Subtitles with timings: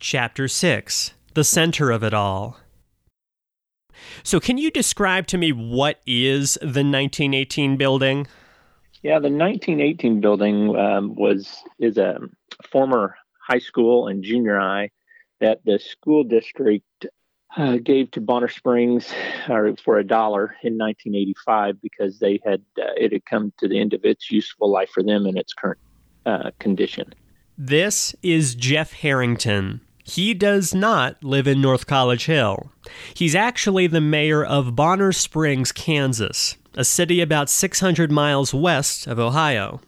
[0.00, 2.58] Chapter 6 The Center of It All.
[4.22, 8.26] So, can you describe to me what is the 1918 building?
[9.02, 12.18] Yeah, the 1918 building um, was is a
[12.72, 13.14] former
[13.46, 14.90] high school and junior high
[15.40, 17.06] that the school district
[17.58, 19.12] uh, gave to Bonner Springs
[19.48, 23.78] uh, for a dollar in 1985 because they had uh, it had come to the
[23.78, 25.80] end of its useful life for them in its current
[26.24, 27.12] uh, condition.
[27.58, 29.82] This is Jeff Harrington.
[30.10, 32.72] He does not live in North College Hill.
[33.14, 39.20] He's actually the mayor of Bonner Springs, Kansas, a city about 600 miles west of
[39.20, 39.80] Ohio.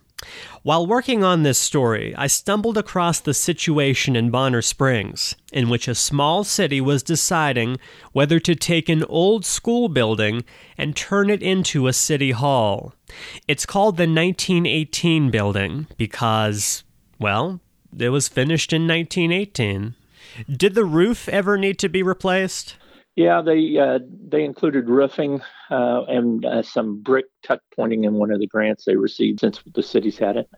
[0.62, 5.88] While working on this story, I stumbled across the situation in Bonner Springs, in which
[5.88, 7.78] a small city was deciding
[8.12, 10.44] whether to take an old school building
[10.78, 12.94] and turn it into a city hall.
[13.48, 16.84] It's called the 1918 building because,
[17.18, 17.58] well,
[17.98, 19.96] it was finished in 1918.
[20.50, 22.76] Did the roof ever need to be replaced?
[23.16, 28.30] Yeah, they uh, they included roofing uh, and uh, some brick tuck pointing in one
[28.30, 30.48] of the grants they received since the city's had it.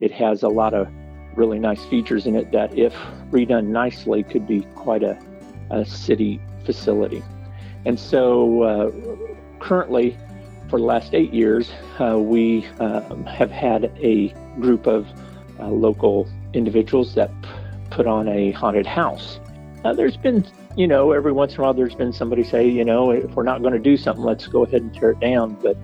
[0.00, 0.88] It has a lot of
[1.36, 2.94] really nice features in it that, if
[3.30, 5.18] redone nicely, could be quite a,
[5.70, 7.22] a city facility.
[7.84, 8.90] And so, uh,
[9.58, 10.16] currently,
[10.70, 14.28] for the last eight years, uh, we um, have had a
[14.60, 15.06] group of
[15.58, 17.30] uh, local individuals that
[17.90, 19.40] put on a haunted house.
[19.82, 20.44] there's been
[20.76, 23.42] you know, every once in a while there's been somebody say, you know, if we're
[23.42, 25.54] not going to do something, let's go ahead and tear it down.
[25.54, 25.76] But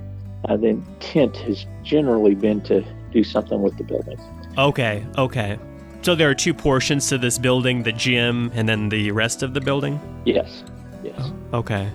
[0.49, 4.19] uh, the intent has generally been to do something with the building.
[4.57, 5.59] Okay, okay.
[6.03, 9.55] So there are two portions to this building the gym and then the rest of
[9.55, 10.01] the building?
[10.25, 10.63] Yes,
[11.03, 11.19] yes.
[11.19, 11.91] Oh, okay.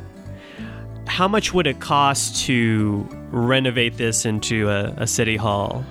[1.07, 5.85] How much would it cost to renovate this into a, a city hall?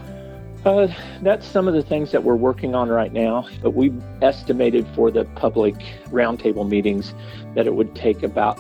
[0.65, 0.89] Uh,
[1.23, 3.49] that's some of the things that we're working on right now.
[3.63, 5.75] But we estimated for the public
[6.09, 7.15] roundtable meetings
[7.55, 8.59] that it would take about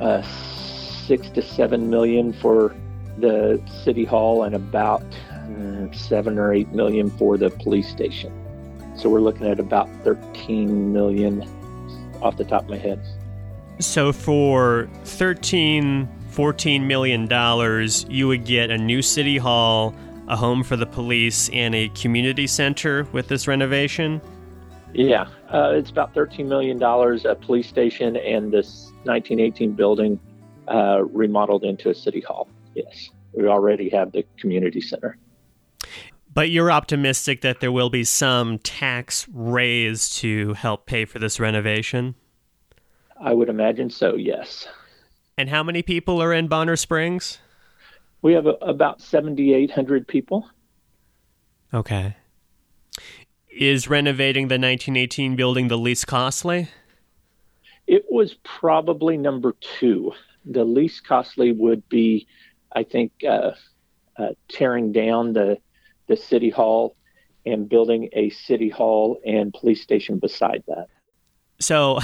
[0.00, 0.22] uh,
[1.06, 2.74] six to seven million for
[3.18, 8.32] the city hall and about uh, seven or eight million for the police station.
[8.96, 11.42] So we're looking at about 13 million
[12.22, 13.00] off the top of my head.
[13.80, 19.94] So for 13, 14 million dollars, you would get a new city hall
[20.32, 24.18] a home for the police, and a community center with this renovation?
[24.94, 30.18] Yeah, uh, it's about $13 million, a police station, and this 1918 building
[30.68, 32.48] uh, remodeled into a city hall.
[32.74, 35.18] Yes, we already have the community center.
[36.32, 41.38] But you're optimistic that there will be some tax raise to help pay for this
[41.38, 42.14] renovation?
[43.20, 44.66] I would imagine so, yes.
[45.36, 47.38] And how many people are in Bonner Springs?
[48.22, 50.48] We have a, about 7,800 people.
[51.74, 52.16] Okay.
[53.50, 56.68] Is renovating the 1918 building the least costly?
[57.86, 60.12] It was probably number two.
[60.44, 62.26] The least costly would be,
[62.74, 63.52] I think, uh,
[64.16, 65.58] uh, tearing down the
[66.08, 66.96] the city hall
[67.46, 70.88] and building a city hall and police station beside that.
[71.62, 71.98] So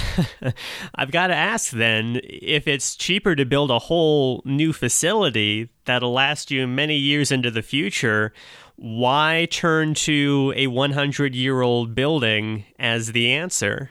[0.94, 6.12] I've got to ask then if it's cheaper to build a whole new facility that'll
[6.12, 8.32] last you many years into the future,
[8.76, 13.90] why turn to a 100 year old building as the answer?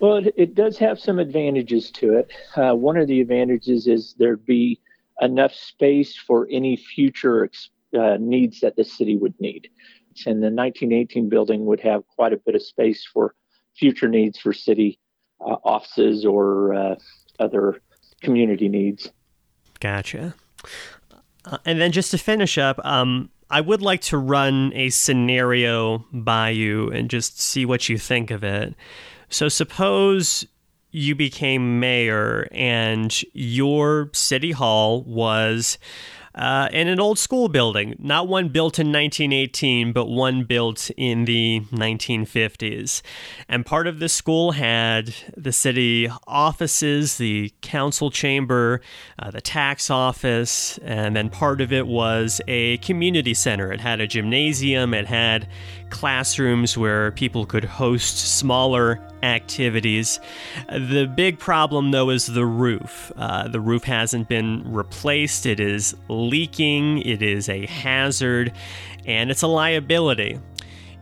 [0.00, 2.30] Well, it, it, does have some advantages to it.
[2.56, 4.80] Uh, one of the advantages is there'd be
[5.20, 7.48] enough space for any future
[7.98, 9.70] uh, needs that the city would need.
[10.26, 13.34] And the 1918 building would have quite a bit of space for
[13.76, 14.98] future needs for city
[15.40, 16.94] uh, offices or uh,
[17.38, 17.80] other
[18.22, 19.10] community needs.
[19.80, 20.34] Gotcha.
[21.44, 26.06] Uh, and then just to finish up, um, I would like to run a scenario
[26.12, 28.74] by you and just see what you think of it.
[29.28, 30.46] So, suppose
[30.90, 35.76] you became mayor and your city hall was
[36.34, 41.24] uh, in an old school building, not one built in 1918, but one built in
[41.26, 43.02] the 1950s.
[43.48, 48.80] And part of the school had the city offices, the council chamber,
[49.18, 53.72] uh, the tax office, and then part of it was a community center.
[53.72, 55.48] It had a gymnasium, it had
[55.90, 60.20] classrooms where people could host smaller activities.
[60.68, 63.12] The big problem, though, is the roof.
[63.16, 65.94] Uh, the roof hasn't been replaced, it is
[66.28, 68.52] leaking, it is a hazard,
[69.06, 70.38] and it's a liability.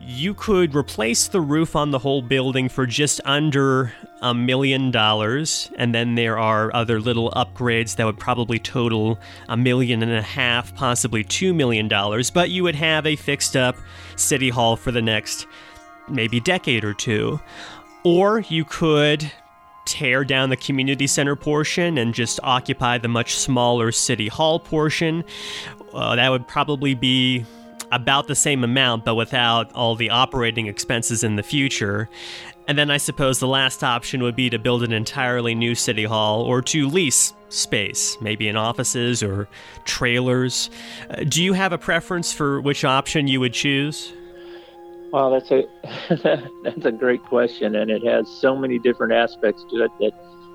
[0.00, 5.70] You could replace the roof on the whole building for just under a million dollars,
[5.78, 10.22] and then there are other little upgrades that would probably total a million and a
[10.22, 13.76] half, possibly two million dollars, but you would have a fixed up
[14.16, 15.46] city hall for the next
[16.08, 17.40] maybe decade or two.
[18.04, 19.30] Or you could
[19.92, 25.22] tear down the community center portion and just occupy the much smaller city hall portion.
[25.92, 27.44] Uh, that would probably be
[27.90, 32.08] about the same amount, but without all the operating expenses in the future.
[32.66, 36.04] And then I suppose the last option would be to build an entirely new city
[36.04, 39.46] hall or to lease space, maybe in offices or
[39.84, 40.70] trailers.
[41.10, 44.14] Uh, do you have a preference for which option you would choose?
[45.12, 45.64] Well, that's a
[46.64, 50.12] that's a great question, and it has so many different aspects to it that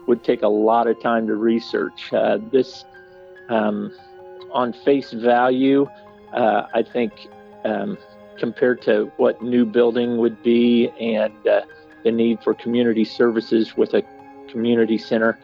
[0.08, 2.12] would take a lot of time to research.
[2.12, 2.84] Uh, this,
[3.50, 3.94] um,
[4.52, 5.88] on face value,
[6.34, 7.14] uh, I think
[7.66, 8.00] um,
[8.40, 11.62] compared to what new building would be and uh,
[12.04, 14.02] the need for community services with a
[14.50, 15.38] community center.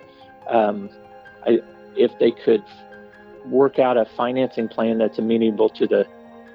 [0.50, 0.90] Um,
[1.46, 1.60] I,
[1.96, 2.64] if they could
[3.46, 6.08] work out a financing plan that's amenable to the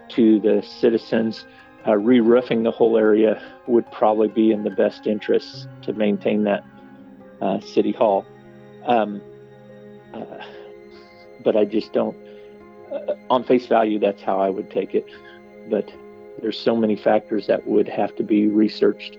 [0.09, 1.45] to the citizens,
[1.89, 6.63] uh, re-roofing the whole area would probably be in the best interest to maintain that
[7.41, 8.27] uh, city hall.
[8.85, 9.23] Um,
[10.13, 10.45] uh,
[11.43, 12.17] but I just don't.
[12.93, 15.07] Uh, on face value, that's how I would take it.
[15.71, 15.91] But
[16.43, 19.17] there's so many factors that would have to be researched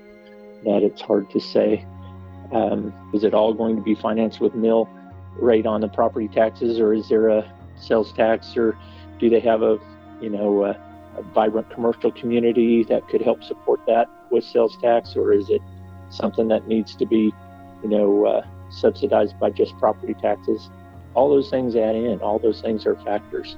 [0.63, 1.86] that it's hard to say.
[2.51, 4.89] Um, is it all going to be financed with mill
[5.38, 8.77] rate on the property taxes, or is there a sales tax, or
[9.19, 9.80] do they have a
[10.21, 10.75] you know
[11.18, 15.62] a, vibrant commercial community that could help support that with sales tax, or is it
[16.10, 17.34] something that needs to be
[17.84, 20.70] you know uh, subsidized by just property taxes?
[21.14, 22.20] All those things add in.
[22.22, 23.58] All those things are factors.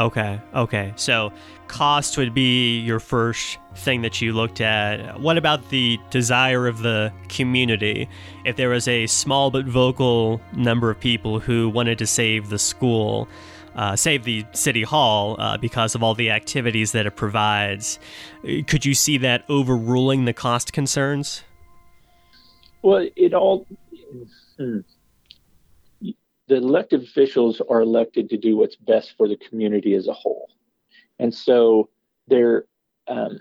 [0.00, 0.92] Okay, okay.
[0.96, 1.32] So
[1.68, 5.20] cost would be your first thing that you looked at.
[5.20, 8.08] What about the desire of the community?
[8.44, 12.58] If there was a small but vocal number of people who wanted to save the
[12.58, 13.28] school,
[13.74, 17.98] uh, save the city hall uh, because of all the activities that it provides,
[18.66, 21.42] could you see that overruling the cost concerns?
[22.82, 23.66] Well, it all.
[24.56, 24.80] Hmm
[26.52, 30.50] the elected officials are elected to do what's best for the community as a whole.
[31.18, 31.88] And so
[32.28, 32.66] they're
[33.08, 33.38] um,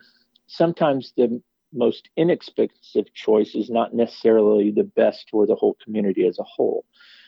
[0.48, 1.42] sometimes the
[1.74, 6.86] most inexpensive choice is not necessarily the best for the whole community as a whole.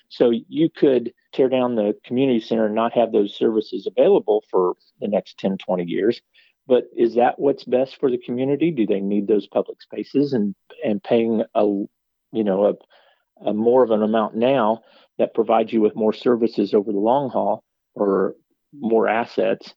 [0.09, 4.75] So you could tear down the community center and not have those services available for
[5.01, 6.21] the next 10, 20 years.
[6.67, 8.71] But is that what's best for the community?
[8.71, 13.83] Do they need those public spaces and, and paying a, you know, a, a more
[13.83, 14.81] of an amount now
[15.17, 17.63] that provides you with more services over the long haul
[17.93, 18.35] or
[18.73, 19.73] more assets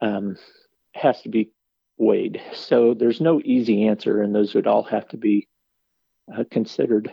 [0.00, 0.36] um,
[0.92, 1.50] has to be
[1.96, 2.40] weighed.
[2.52, 5.48] So there's no easy answer, and those would all have to be
[6.34, 7.12] uh, considered.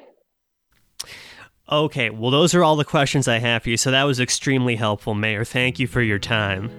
[1.71, 3.77] Okay, well, those are all the questions I have for you.
[3.77, 5.45] So that was extremely helpful, Mayor.
[5.45, 6.69] Thank you for your time.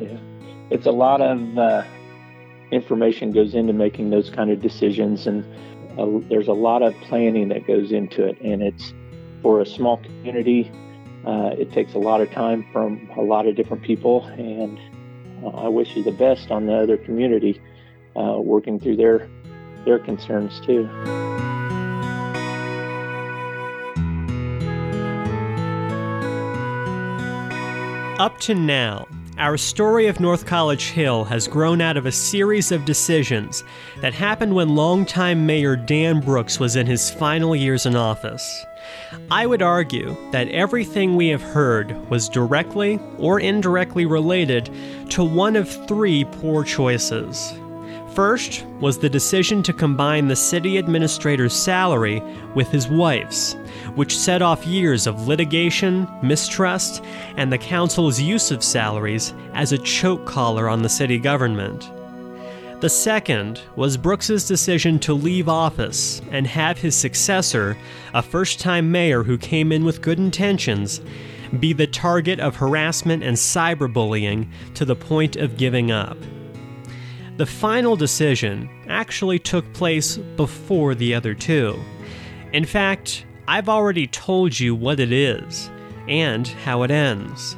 [0.00, 0.18] Yeah,
[0.70, 1.84] it's a lot of uh,
[2.72, 5.44] information goes into making those kind of decisions, and
[5.98, 8.92] uh, there's a lot of planning that goes into it, and it's
[9.40, 10.70] for a small community.
[11.24, 14.78] Uh, it takes a lot of time from a lot of different people, and
[15.44, 17.60] uh, I wish you the best on the other community
[18.16, 19.28] uh, working through their
[19.84, 20.88] their concerns too.
[28.18, 29.06] Up to now,
[29.38, 33.62] our story of North College Hill has grown out of a series of decisions
[34.00, 38.66] that happened when longtime Mayor Dan Brooks was in his final years in office.
[39.30, 44.68] I would argue that everything we have heard was directly or indirectly related
[45.10, 47.52] to one of three poor choices.
[48.18, 52.20] First was the decision to combine the city administrator's salary
[52.52, 53.52] with his wife's,
[53.94, 57.04] which set off years of litigation, mistrust,
[57.36, 61.88] and the council's use of salaries as a choke collar on the city government.
[62.80, 67.76] The second was Brooks's decision to leave office and have his successor,
[68.14, 71.00] a first time mayor who came in with good intentions,
[71.60, 76.18] be the target of harassment and cyberbullying to the point of giving up.
[77.38, 81.78] The final decision actually took place before the other two.
[82.52, 85.70] In fact, I've already told you what it is
[86.06, 87.56] and how it ends.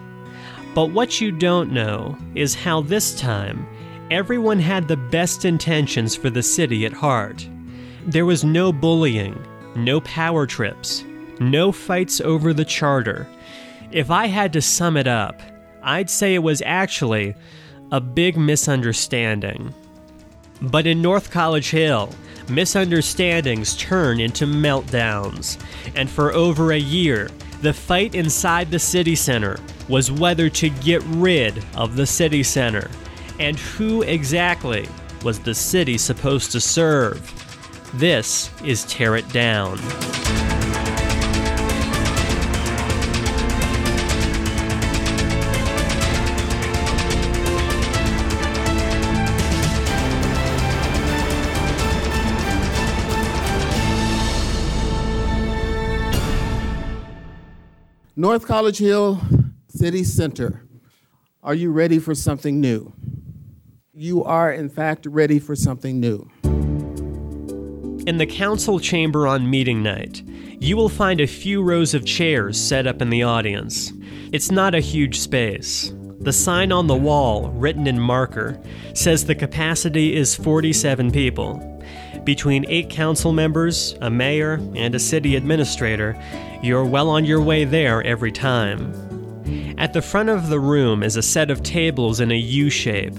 [0.75, 3.67] But what you don't know is how this time
[4.11, 7.49] Everyone had the best intentions for the city at heart.
[8.05, 9.41] There was no bullying,
[9.77, 11.05] no power trips,
[11.39, 13.29] no fights over the charter.
[13.93, 15.41] If I had to sum it up,
[15.85, 17.37] I'd say it was actually
[17.93, 19.75] a big misunderstanding.
[20.63, 22.11] But in North College Hill,
[22.49, 25.63] misunderstandings turn into meltdowns,
[25.95, 27.31] and for over a year,
[27.63, 32.91] the fight inside the city center was whether to get rid of the city center
[33.41, 34.87] and who exactly
[35.25, 37.19] was the city supposed to serve?
[37.95, 39.79] This is Tear It Down.
[58.21, 59.19] North College Hill
[59.69, 60.63] City Center.
[61.43, 62.93] Are you ready for something new?
[63.95, 66.31] You are, in fact, ready for something new.
[68.05, 70.23] In the council chamber on meeting night,
[70.61, 73.91] you will find a few rows of chairs set up in the audience.
[74.33, 75.95] It's not a huge space.
[76.21, 78.61] The sign on the wall, written in marker,
[78.93, 81.67] says the capacity is 47 people.
[82.25, 86.21] Between eight council members, a mayor, and a city administrator,
[86.63, 88.93] you're well on your way there every time.
[89.79, 93.15] At the front of the room is a set of tables in a U shape.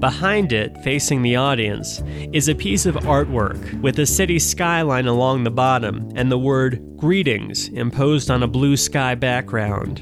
[0.00, 5.44] Behind it, facing the audience, is a piece of artwork with a city skyline along
[5.44, 10.00] the bottom and the word Greetings imposed on a blue sky background.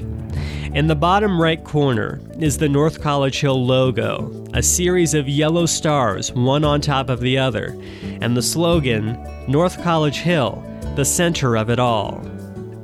[0.75, 5.65] In the bottom right corner is the North College Hill logo, a series of yellow
[5.65, 7.79] stars, one on top of the other,
[8.19, 10.61] and the slogan, North College Hill,
[10.95, 12.21] the center of it all.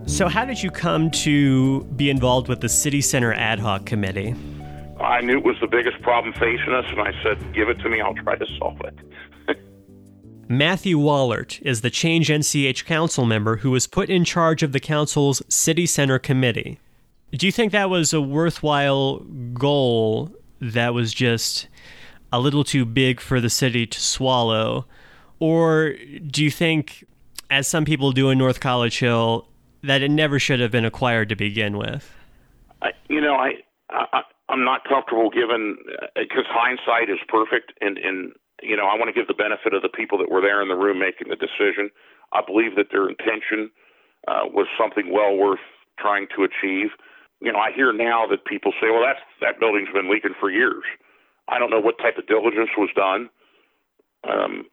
[0.10, 4.34] So, how did you come to be involved with the City Center Ad Hoc Committee?
[5.00, 7.90] I knew it was the biggest problem facing us, and I said, give it to
[7.90, 8.98] me, I'll try to solve it.
[10.50, 14.80] Matthew Wallert is the Change NCH council member who was put in charge of the
[14.80, 16.80] council's City Center Committee.
[17.32, 19.20] Do you think that was a worthwhile
[19.54, 21.68] goal that was just
[22.34, 24.88] a little too big for the city to swallow?
[25.40, 25.94] Or
[26.26, 27.06] do you think,
[27.52, 29.46] as some people do in North College Hill,
[29.84, 32.12] that it never should have been acquired to begin with?
[32.82, 33.54] I, you know, I,
[33.90, 35.78] I I'm not comfortable given
[36.16, 39.74] because uh, hindsight is perfect, and and you know I want to give the benefit
[39.74, 41.90] of the people that were there in the room making the decision.
[42.34, 43.70] I believe that their intention
[44.28, 45.64] uh, was something well worth
[46.00, 46.90] trying to achieve.
[47.42, 50.50] You know, I hear now that people say, "Well, that's that building's been leaking for
[50.50, 50.84] years."
[51.48, 53.30] I don't know what type of diligence was done.
[54.28, 54.66] Um,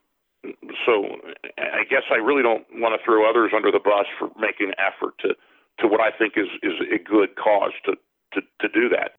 [0.85, 1.05] so
[1.59, 4.75] I guess I really don't want to throw others under the bus for making an
[4.79, 5.35] effort to,
[5.81, 7.93] to what I think is, is a good cause to,
[8.35, 9.17] to, to do that.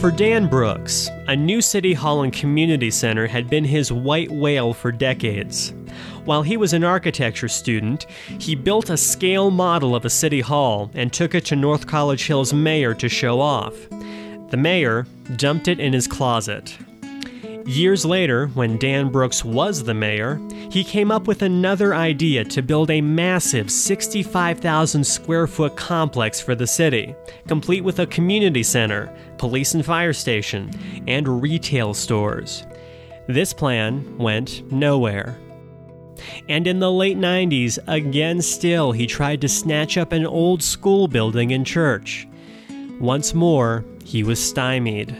[0.00, 4.74] For Dan Brooks, a new City Hall and Community Center had been his white whale
[4.74, 5.72] for decades.
[6.26, 8.04] While he was an architecture student,
[8.38, 12.26] he built a scale model of a city hall and took it to North College
[12.26, 13.74] Hill's mayor to show off.
[14.50, 16.76] The mayor dumped it in his closet.
[17.66, 20.38] Years later, when Dan Brooks was the mayor,
[20.70, 26.54] he came up with another idea to build a massive 65,000 square foot complex for
[26.54, 27.14] the city,
[27.48, 30.70] complete with a community center, police and fire station,
[31.06, 32.66] and retail stores.
[33.28, 35.38] This plan went nowhere.
[36.50, 41.08] And in the late 90s, again still, he tried to snatch up an old school
[41.08, 42.28] building and church.
[43.00, 45.16] Once more, he was stymied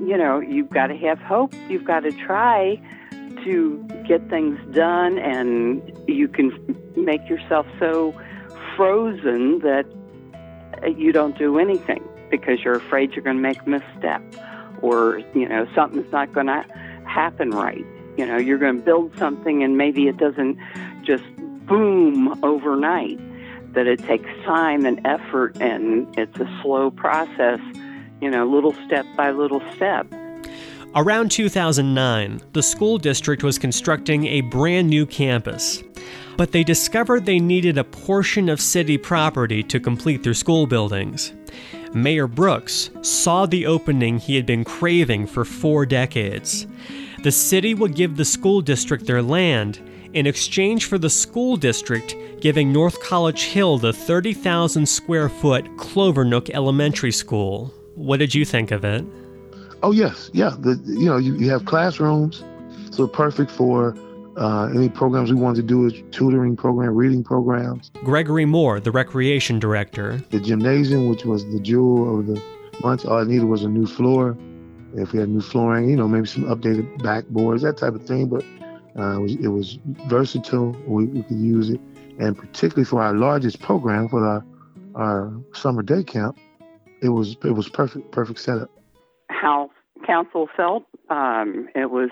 [0.00, 1.54] you know, you've got to have hope.
[1.68, 2.80] You've got to try
[3.44, 8.14] to get things done, and you can make yourself so
[8.76, 9.84] frozen that
[10.96, 14.22] you don't do anything because you're afraid you're going to make a misstep
[14.80, 16.64] or, you know, something's not going to
[17.06, 17.84] happen right.
[18.16, 20.58] You know, you're going to build something and maybe it doesn't
[21.02, 21.24] just
[21.66, 23.18] boom overnight,
[23.74, 27.60] that it takes time and effort and it's a slow process
[28.22, 30.06] you know, little step by little step.
[30.94, 35.82] Around 2009, the school district was constructing a brand new campus.
[36.36, 41.32] But they discovered they needed a portion of city property to complete their school buildings.
[41.94, 46.66] Mayor Brooks saw the opening he had been craving for four decades.
[47.24, 49.80] The city would give the school district their land
[50.14, 56.50] in exchange for the school district giving North College Hill the 30,000 square foot Clovernook
[56.50, 57.74] Elementary School.
[57.94, 59.04] What did you think of it?
[59.82, 60.54] Oh yes, yeah.
[60.58, 62.44] The you know you, you have classrooms,
[62.90, 63.96] so perfect for
[64.36, 67.90] uh, any programs we wanted to do is tutoring program, reading programs.
[68.04, 70.22] Gregory Moore, the recreation director.
[70.30, 72.42] The gymnasium, which was the jewel of the
[72.82, 74.36] month, all I needed was a new floor.
[74.94, 78.28] If we had new flooring, you know, maybe some updated backboards, that type of thing.
[78.28, 78.44] But
[78.98, 80.76] uh, it, was, it was versatile.
[80.86, 81.80] We, we could use it,
[82.18, 84.44] and particularly for our largest program, for our
[84.94, 86.38] our summer day camp,
[87.02, 88.70] it was it was perfect perfect setup.
[89.28, 89.70] How
[90.06, 92.10] council felt um, it was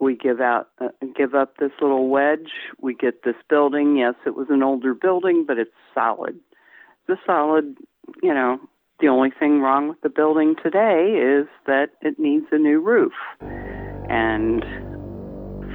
[0.00, 4.34] we give out uh, give up this little wedge we get this building yes it
[4.34, 6.38] was an older building but it's solid
[7.08, 7.76] a solid
[8.22, 8.60] you know
[8.98, 13.12] The only thing wrong with the building today is that it needs a new roof.
[14.08, 14.64] And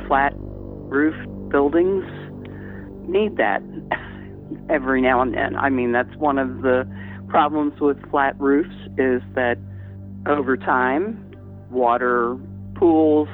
[0.07, 1.13] flat roof
[1.49, 2.03] buildings
[3.07, 3.61] need that
[4.69, 5.55] every now and then.
[5.55, 6.89] I mean, that's one of the
[7.31, 9.57] problems with flat roofs is that
[10.27, 11.17] over time,
[11.71, 12.37] water
[12.75, 13.29] pools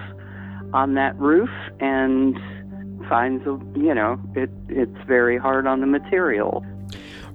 [0.72, 1.50] on that roof
[1.80, 2.38] and
[3.10, 6.64] finds a, you know, it, it's very hard on the material.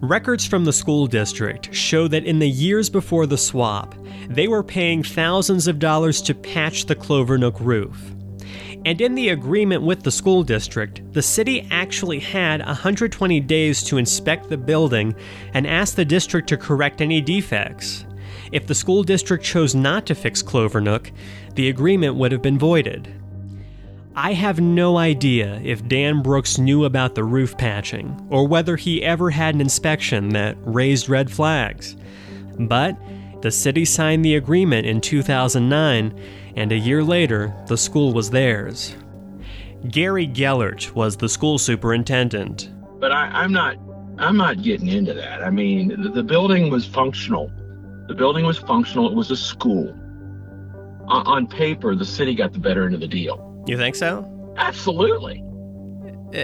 [0.01, 3.95] Records from the school district show that in the years before the swap,
[4.29, 8.12] they were paying thousands of dollars to patch the Clovernook roof.
[8.85, 13.99] And in the agreement with the school district, the city actually had 120 days to
[13.99, 15.15] inspect the building
[15.55, 18.05] and ask the district to correct any defects.
[18.51, 21.13] If the school district chose not to fix Clovernook,
[21.55, 23.15] the agreement would have been voided.
[24.15, 29.03] I have no idea if Dan Brooks knew about the roof patching or whether he
[29.03, 31.97] ever had an inspection that raised red flags.
[32.59, 32.99] But
[33.41, 36.13] the city signed the agreement in 2009,
[36.57, 38.95] and a year later, the school was theirs.
[39.89, 42.71] Gary Gellert was the school superintendent.
[43.01, 43.77] But I, am not.
[44.19, 45.43] I'm not getting into that.
[45.43, 47.51] I mean, the, the building was functional.
[48.07, 49.11] The building was functional.
[49.11, 49.89] It was a school.
[51.09, 53.65] On, on paper, the city got the better end of the deal.
[53.67, 54.29] You think so?
[54.57, 55.43] Absolutely.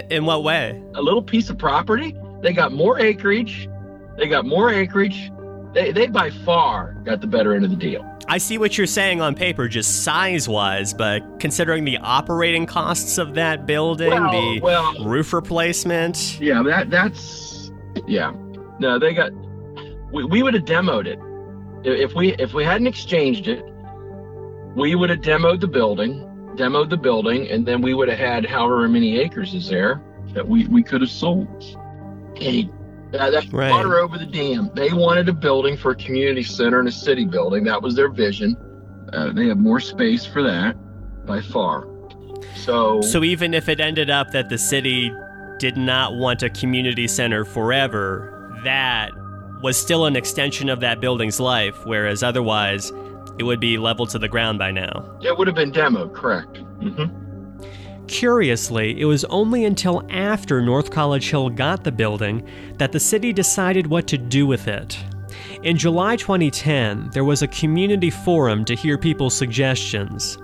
[0.09, 0.81] In what way?
[0.95, 2.15] A little piece of property.
[2.41, 3.69] They got more acreage.
[4.17, 5.31] They got more acreage.
[5.73, 8.05] They, they by far got the better end of the deal.
[8.27, 13.17] I see what you're saying on paper, just size wise, but considering the operating costs
[13.17, 16.39] of that building, well, the well, roof replacement.
[16.39, 17.71] Yeah, that that's
[18.07, 18.31] yeah.
[18.79, 19.31] No, they got.
[20.11, 21.19] We, we would have demoed it
[21.87, 23.63] if we if we hadn't exchanged it.
[24.75, 28.45] We would have demoed the building demoed the building, and then we would have had
[28.45, 30.01] however many acres is there
[30.33, 31.63] that we, we could have sold.
[32.35, 32.69] Hey,
[33.11, 33.71] that, that's right.
[33.71, 34.69] water over the dam.
[34.75, 37.63] They wanted a building for a community center and a city building.
[37.63, 38.55] That was their vision.
[39.13, 40.75] Uh, they have more space for that
[41.25, 41.87] by far.
[42.55, 45.11] So, so even if it ended up that the city
[45.57, 49.11] did not want a community center forever, that
[49.61, 52.91] was still an extension of that building's life, whereas otherwise
[53.39, 55.17] it would be leveled to the ground by now.
[55.21, 56.53] It would have been demoed, correct.
[56.79, 57.28] Mm-hmm.
[58.09, 62.43] Curiously, it was only until after North College Hill got the building
[62.79, 64.97] that the city decided what to do with it.
[65.61, 70.39] In July 2010, there was a community forum to hear people's suggestions.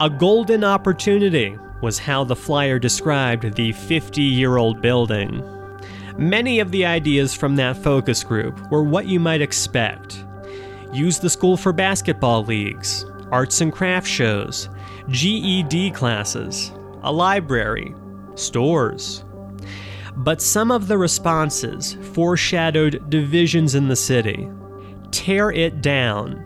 [0.00, 5.40] A golden opportunity was how the flyer described the 50 year old building.
[6.18, 10.24] Many of the ideas from that focus group were what you might expect
[10.92, 14.68] use the school for basketball leagues, arts and craft shows,
[15.08, 16.72] GED classes,
[17.04, 17.94] a library,
[18.34, 19.24] stores.
[20.16, 24.48] But some of the responses foreshadowed divisions in the city.
[25.10, 26.40] Tear it down.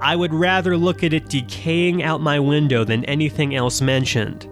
[0.00, 4.48] I would rather look at it decaying out my window than anything else mentioned.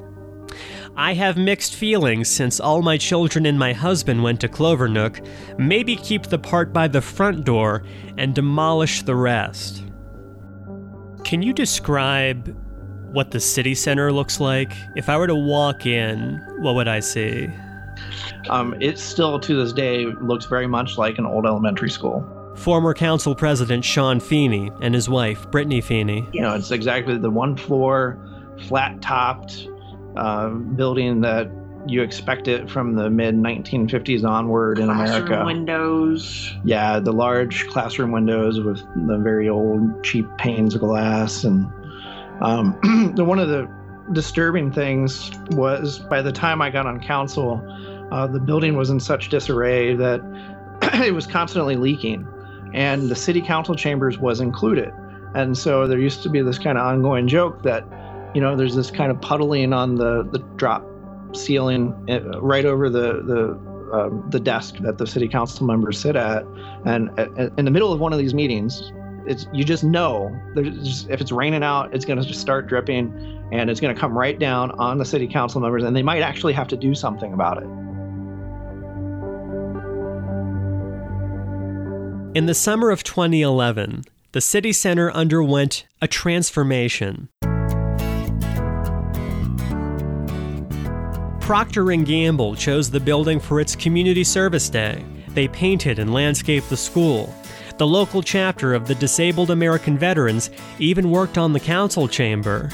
[0.97, 5.27] I have mixed feelings since all my children and my husband went to Clovernook.
[5.59, 7.85] Maybe keep the part by the front door
[8.19, 9.85] and demolish the rest.
[11.25, 12.55] Can you describe
[13.13, 14.73] what the city center looks like?
[14.97, 17.51] If I were to walk in, what would I see?
[18.49, 22.27] Um, it still, to this day, looks very much like an old elementary school.
[22.57, 26.27] Former council president Sean Feeney and his wife, Brittany Feeney.
[26.33, 28.19] You know, it's exactly the one floor,
[28.67, 29.69] flat topped,
[30.17, 31.49] uh, building that
[31.87, 35.45] you expect it from the mid 1950s onward in America.
[35.45, 36.53] Windows.
[36.65, 41.71] Yeah, the large classroom windows with the very old cheap panes of glass, and
[42.41, 42.73] um,
[43.17, 43.69] one of the
[44.13, 47.63] disturbing things was by the time I got on council,
[48.11, 50.21] uh, the building was in such disarray that
[51.05, 52.27] it was constantly leaking,
[52.73, 54.93] and the city council chambers was included.
[55.35, 57.85] And so there used to be this kind of ongoing joke that
[58.35, 60.85] you know, there's this kind of puddling on the, the drop
[61.33, 66.15] ceiling eh, right over the the um, the desk that the city council members sit
[66.15, 66.45] at,
[66.85, 68.93] and uh, in the middle of one of these meetings,
[69.29, 73.13] it's you just know if it's raining out, it's going to just start dripping,
[73.53, 76.23] and it's going to come right down on the city council members, and they might
[76.23, 77.69] actually have to do something about it.
[82.37, 87.29] In the summer of 2011, the city center underwent a transformation.
[91.41, 95.03] Procter & Gamble chose the building for its community service day.
[95.29, 97.35] They painted and landscaped the school.
[97.79, 102.71] The local chapter of the Disabled American Veterans even worked on the council chamber.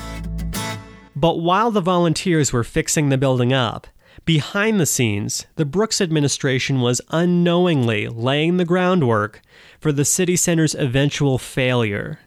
[1.14, 3.86] But while the volunteers were fixing the building up,
[4.24, 9.42] Behind the scenes, the Brooks administration was unknowingly laying the groundwork
[9.78, 12.20] for the city center's eventual failure.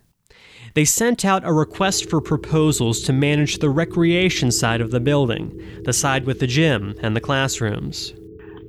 [0.75, 5.59] They sent out a request for proposals to manage the recreation side of the building,
[5.85, 8.13] the side with the gym and the classrooms.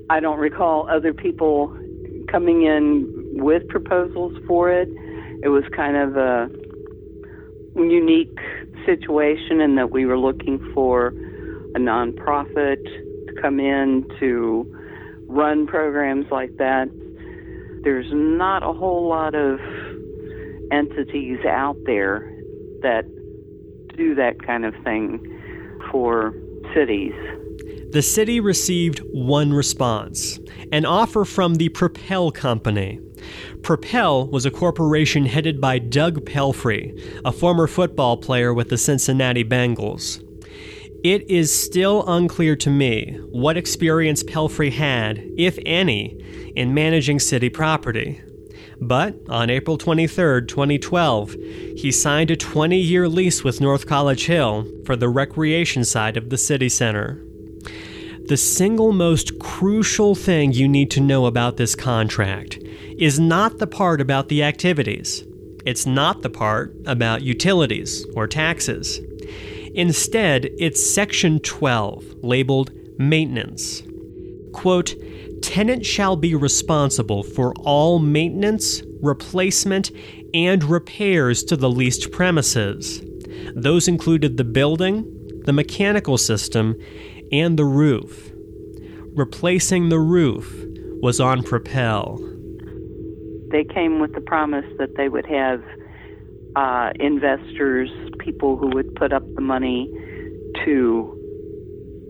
[0.09, 1.77] I don't recall other people
[2.29, 4.88] coming in with proposals for it.
[5.42, 6.48] It was kind of a
[7.77, 8.38] unique
[8.87, 11.09] situation in that we were looking for
[11.74, 14.66] a nonprofit to come in to
[15.29, 16.88] run programs like that.
[17.85, 19.61] There's not a whole lot of
[20.72, 22.20] entities out there
[22.83, 23.05] that
[23.96, 25.20] do that kind of thing
[25.90, 26.35] for
[26.74, 27.14] cities.
[27.90, 30.38] The city received one response
[30.72, 33.01] an offer from the Propel Company.
[33.62, 39.45] Propel was a corporation headed by Doug Pelfrey, a former football player with the Cincinnati
[39.45, 40.25] Bengals.
[41.05, 46.19] It is still unclear to me what experience Pelfrey had, if any,
[46.57, 48.21] in managing city property.
[48.81, 51.33] But on April 23, 2012,
[51.77, 56.31] he signed a 20 year lease with North College Hill for the recreation side of
[56.31, 57.23] the city center.
[58.27, 62.59] The single most crucial thing you need to know about this contract
[62.99, 65.25] is not the part about the activities.
[65.65, 69.01] It's not the part about utilities or taxes.
[69.75, 73.83] Instead, it's Section 12, labeled Maintenance.
[74.53, 74.95] Quote,
[75.43, 79.93] tenant shall be responsible for all maintenance, replacement,
[80.35, 83.01] and repairs to the leased premises.
[83.55, 85.05] Those included the building,
[85.45, 86.75] the mechanical system,
[87.31, 88.33] and the roof.
[89.15, 90.65] Replacing the roof
[91.01, 92.28] was on Propel.
[93.51, 95.63] They came with the promise that they would have
[96.57, 99.91] uh, investors, people who would put up the money
[100.65, 101.15] to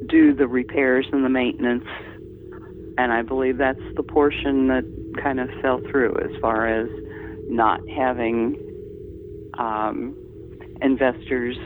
[0.09, 1.85] do the repairs and the maintenance.
[2.96, 4.85] And I believe that's the portion that
[5.22, 6.88] kind of fell through as far as
[7.48, 8.57] not having
[9.59, 10.16] um,
[10.81, 11.57] investors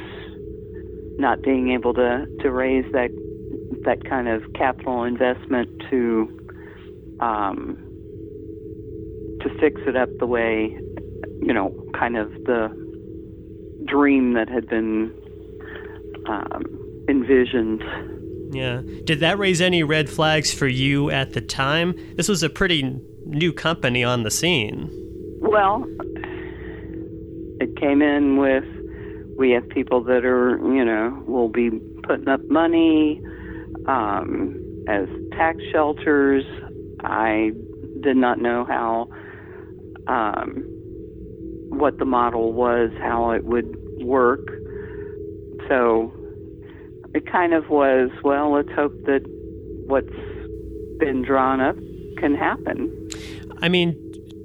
[1.18, 3.10] not being able to, to raise that
[3.84, 6.38] that kind of capital investment to
[7.20, 7.91] um,
[9.40, 10.76] to fix it up the way
[11.40, 12.70] you know kind of the
[13.86, 15.12] dream that had been
[16.28, 16.64] um,
[17.08, 17.82] envisioned
[18.52, 18.82] yeah.
[19.04, 21.94] Did that raise any red flags for you at the time?
[22.16, 24.90] This was a pretty new company on the scene.
[25.40, 25.86] Well,
[27.60, 28.64] it came in with
[29.38, 31.70] we have people that are, you know, will be
[32.02, 33.22] putting up money
[33.86, 34.54] um,
[34.86, 36.44] as tax shelters.
[37.00, 37.52] I
[38.02, 39.08] did not know how
[40.06, 40.64] um,
[41.70, 44.46] what the model was, how it would work.
[45.68, 46.12] So
[47.14, 49.22] it kind of was, well, let's hope that
[49.86, 50.08] what's
[50.98, 51.76] been drawn up
[52.18, 53.10] can happen.
[53.60, 53.96] I mean,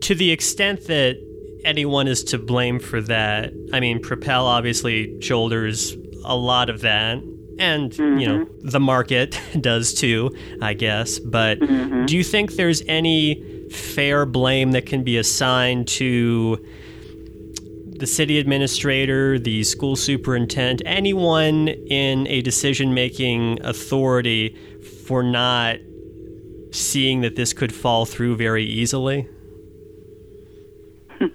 [0.01, 1.17] to the extent that
[1.63, 7.17] anyone is to blame for that, I mean, Propel obviously shoulders a lot of that.
[7.59, 8.19] And, mm-hmm.
[8.19, 8.69] you know, mm-hmm.
[8.69, 11.19] the market does too, I guess.
[11.19, 12.05] But mm-hmm.
[12.05, 16.63] do you think there's any fair blame that can be assigned to
[17.97, 24.55] the city administrator, the school superintendent, anyone in a decision making authority
[25.07, 25.77] for not
[26.71, 29.27] seeing that this could fall through very easily?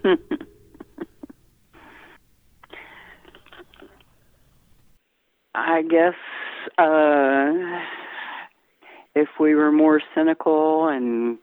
[5.55, 6.14] I guess
[6.79, 7.53] uh,
[9.14, 11.38] if we were more cynical and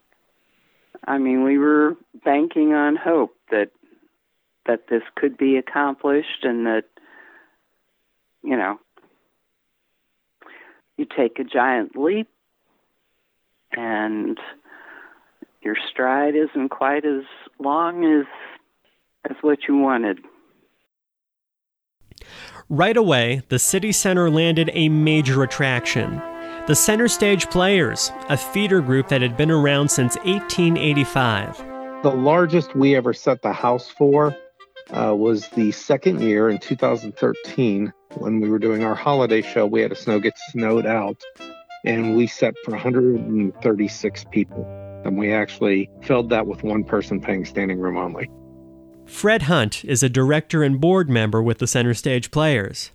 [1.06, 3.72] I mean, we were banking on hope that
[4.66, 6.86] that this could be accomplished and that
[8.44, 8.80] you know
[10.98, 12.28] you take a giant leap
[13.72, 14.38] and
[15.62, 17.24] your stride isn't quite as
[17.60, 18.26] long as
[19.30, 20.20] as what you wanted.
[22.70, 26.22] Right away, the city center landed a major attraction.
[26.70, 31.58] The Center Stage Players, a theater group that had been around since 1885.
[32.04, 34.38] The largest we ever set the house for
[34.92, 39.66] uh, was the second year in 2013 when we were doing our holiday show.
[39.66, 41.20] We had a snow get snowed out,
[41.86, 44.64] and we set for 136 people.
[45.06, 48.30] And we actually filled that with one person paying standing room only.
[49.10, 52.92] Fred Hunt is a director and board member with the Center Stage Players.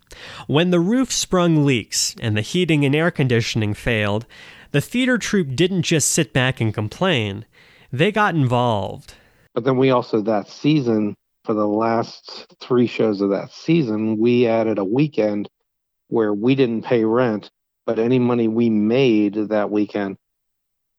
[0.46, 4.24] When the roof sprung leaks and the heating and air conditioning failed,
[4.70, 7.44] the theater troupe didn't just sit back and complain,
[7.92, 9.14] they got involved.
[9.54, 14.46] But then we also, that season, for the last three shows of that season, we
[14.46, 15.48] added a weekend
[16.08, 17.50] where we didn't pay rent
[17.86, 20.16] but any money we made that weekend,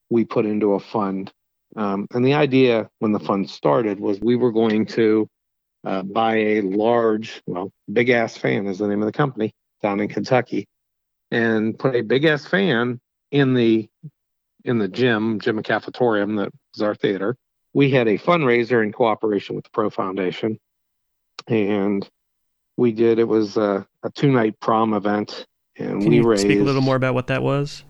[0.10, 1.32] we put into a fund.
[1.76, 5.28] Um, and the idea when the fund started was we were going to
[5.86, 10.00] uh, buy a large, well, big ass fan is the name of the company down
[10.00, 10.68] in Kentucky,
[11.32, 13.00] and put a big ass fan
[13.32, 13.90] in the
[14.64, 17.38] in the gym, gym and cafetorium that was our theater.
[17.74, 20.58] We had a fundraiser in cooperation with the Pro Foundation,
[21.48, 22.08] and
[22.78, 23.20] we did.
[23.20, 25.46] It was a, a two night prom event,
[25.78, 26.44] and Can we you raised.
[26.44, 27.84] speak a little more about what that was?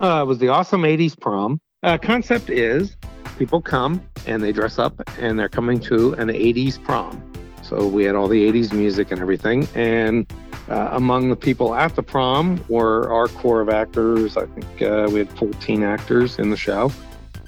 [0.00, 1.60] Uh, it was the awesome 80s prom.
[1.82, 2.96] Uh, concept is
[3.38, 7.22] people come and they dress up and they're coming to an 80s prom.
[7.62, 9.68] So we had all the 80s music and everything.
[9.74, 10.30] And
[10.68, 14.36] uh, among the people at the prom were our core of actors.
[14.36, 16.90] I think uh, we had 14 actors in the show.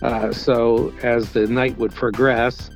[0.03, 2.71] Uh, so as the night would progress,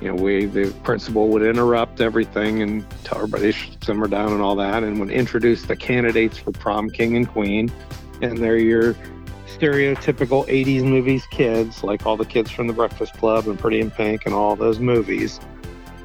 [0.00, 4.54] you know, we the principal would interrupt everything and tell everybody simmer down and all
[4.54, 7.72] that, and would introduce the candidates for prom king and queen,
[8.22, 8.94] and they're your
[9.58, 13.90] stereotypical 80s movies kids, like all the kids from The Breakfast Club and Pretty in
[13.90, 15.40] Pink and all those movies.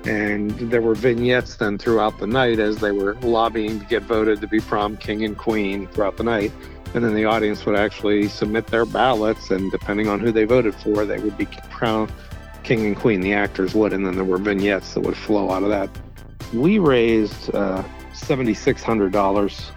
[0.06, 4.42] And there were vignettes then throughout the night as they were lobbying to get voted
[4.42, 6.52] to be prom king and queen throughout the night.
[6.94, 10.76] And then the audience would actually submit their ballots, and depending on who they voted
[10.76, 12.12] for, they would be crowned
[12.64, 13.22] king and queen.
[13.22, 15.90] The actors would, and then there were vignettes that would flow out of that.
[16.54, 19.72] We raised uh, $7,600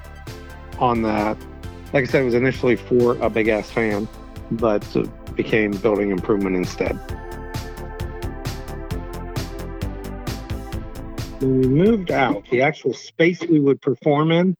[0.78, 1.38] on that
[1.92, 4.08] like I said, it was initially for a big ass fan,
[4.50, 4.84] but
[5.36, 6.94] became building improvement instead.
[11.40, 14.56] When we moved out, the actual space we would perform in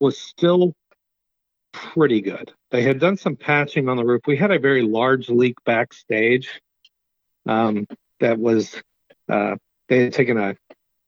[0.00, 0.74] was still
[1.72, 2.52] pretty good.
[2.70, 4.22] They had done some patching on the roof.
[4.26, 6.60] We had a very large leak backstage
[7.46, 7.86] um,
[8.20, 8.80] that was
[9.28, 9.56] uh,
[9.88, 10.56] they had taken a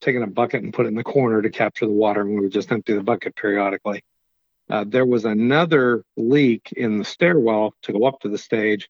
[0.00, 2.40] taken a bucket and put it in the corner to capture the water, and we
[2.40, 4.02] would just empty the bucket periodically.
[4.70, 8.88] Uh, there was another leak in the stairwell to go up to the stage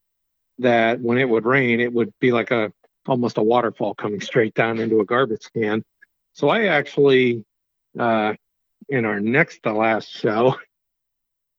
[0.58, 2.72] that when it would rain, it would be like a
[3.06, 5.84] almost a waterfall coming straight down into a garbage can.
[6.32, 7.44] So I actually,
[7.98, 8.34] uh,
[8.88, 10.56] in our next to last show,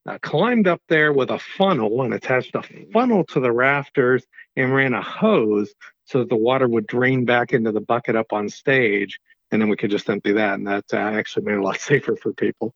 [0.08, 4.23] uh, climbed up there with a funnel and attached a funnel to the rafters
[4.56, 5.73] and ran a hose
[6.06, 9.19] so that the water would drain back into the bucket up on stage.
[9.51, 10.56] And then we could just empty that.
[10.56, 12.73] And that uh, actually made it a lot safer for people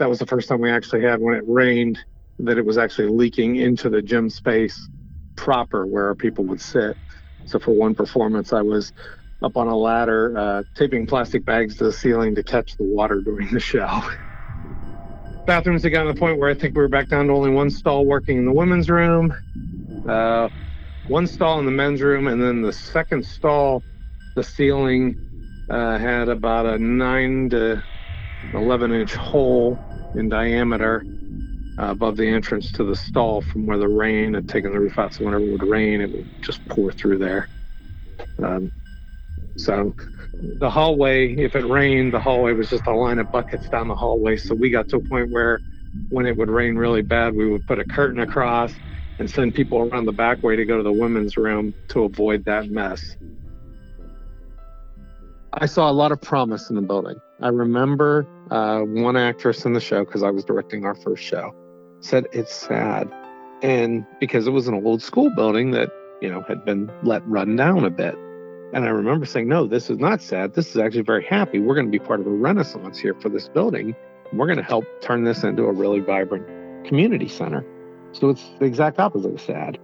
[0.00, 1.98] that was the first time we actually had when it rained
[2.38, 4.88] that it was actually leaking into the gym space
[5.36, 6.96] proper where people would sit.
[7.44, 8.94] So for one performance, I was
[9.42, 13.20] up on a ladder uh, taping plastic bags to the ceiling to catch the water
[13.20, 14.02] during the show.
[15.46, 17.50] Bathrooms had gotten to the point where I think we were back down to only
[17.50, 19.34] one stall working in the women's room,
[20.08, 20.48] uh,
[21.04, 23.84] one stall in the men's room, and then the second stall,
[24.34, 27.82] the ceiling uh, had about a nine to
[28.54, 29.78] 11 inch hole
[30.14, 31.04] in diameter
[31.80, 34.98] uh, above the entrance to the stall from where the rain had taken the roof
[34.98, 35.14] out.
[35.14, 37.48] So whenever it would rain, it would just pour through there.
[38.42, 38.72] Um,
[39.56, 39.94] so
[40.58, 43.94] the hallway, if it rained, the hallway was just a line of buckets down the
[43.94, 44.36] hallway.
[44.36, 45.60] So we got to a point where
[46.08, 48.72] when it would rain really bad, we would put a curtain across
[49.18, 52.44] and send people around the back way to go to the women's room to avoid
[52.46, 53.16] that mess.
[55.52, 57.20] I saw a lot of promise in the building.
[57.42, 61.54] I remember uh, one actress in the show, because I was directing our first show,
[62.00, 63.10] said it's sad.
[63.62, 67.56] And because it was an old school building that, you know, had been let run
[67.56, 68.14] down a bit.
[68.72, 70.54] And I remember saying, no, this is not sad.
[70.54, 71.60] This is actually very happy.
[71.60, 73.96] We're going to be part of a renaissance here for this building.
[74.32, 77.64] We're going to help turn this into a really vibrant community center.
[78.12, 79.78] So it's the exact opposite of sad.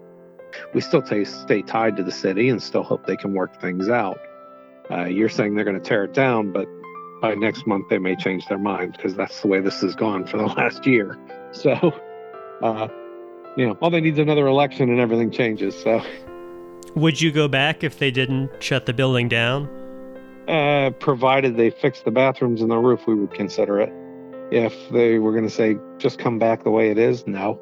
[0.74, 3.88] We still t- stay tied to the city and still hope they can work things
[3.88, 4.18] out.
[4.90, 6.68] Uh, you're saying they're going to tear it down, but
[7.26, 10.24] by next month they may change their mind because that's the way this has gone
[10.26, 11.18] for the last year.
[11.52, 11.72] So,
[12.62, 12.88] uh,
[13.56, 15.74] you know, all they need is another election and everything changes.
[15.82, 16.02] So,
[16.94, 19.68] Would you go back if they didn't shut the building down?
[20.48, 23.92] uh, provided they fix the bathrooms and the roof, we would consider it.
[24.52, 27.58] If they were going to say just come back the way it is, no.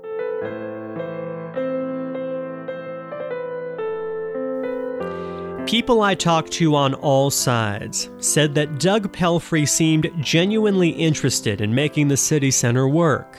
[5.66, 11.74] People I talked to on all sides said that Doug Pelfrey seemed genuinely interested in
[11.74, 13.38] making the city center work.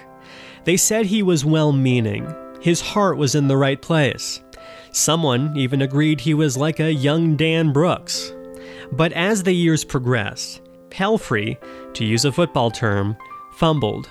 [0.64, 2.28] They said he was well meaning,
[2.60, 4.42] his heart was in the right place.
[4.92, 8.34] Someone even agreed he was like a young Dan Brooks.
[8.92, 11.58] But as the years progressed, Pelfrey,
[11.94, 13.16] to use a football term,
[13.54, 14.10] fumbled.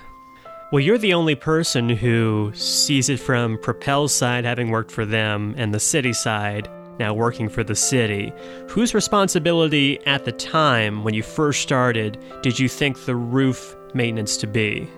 [0.70, 5.54] Well, you're the only person who sees it from Propel's side, having worked for them,
[5.56, 8.32] and the city side, now working for the city.
[8.68, 14.36] Whose responsibility at the time when you first started did you think the roof maintenance
[14.38, 14.88] to be?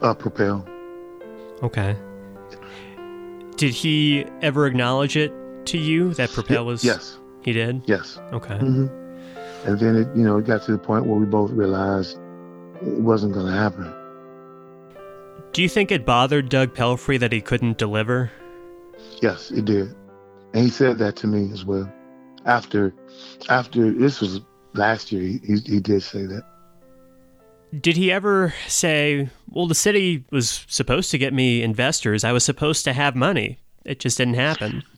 [0.00, 0.66] Uh, Propel.
[1.62, 1.96] Okay.
[3.56, 5.32] Did he ever acknowledge it
[5.66, 6.84] to you that Propel was?
[6.84, 7.18] Yes.
[7.42, 7.82] He did.
[7.86, 8.18] Yes.
[8.32, 8.56] Okay.
[8.58, 8.86] hmm
[9.64, 12.18] And then it, you know, it got to the point where we both realized
[12.82, 13.92] it wasn't going to happen.
[15.52, 18.30] Do you think it bothered Doug Pelfrey that he couldn't deliver?
[19.22, 19.94] Yes, it did.
[20.56, 21.86] And he said that to me as well.
[22.46, 22.94] After,
[23.50, 24.40] after this was
[24.72, 26.44] last year, he, he, he did say that.
[27.78, 32.24] Did he ever say, "Well, the city was supposed to get me investors.
[32.24, 33.58] I was supposed to have money.
[33.84, 34.82] It just didn't happen."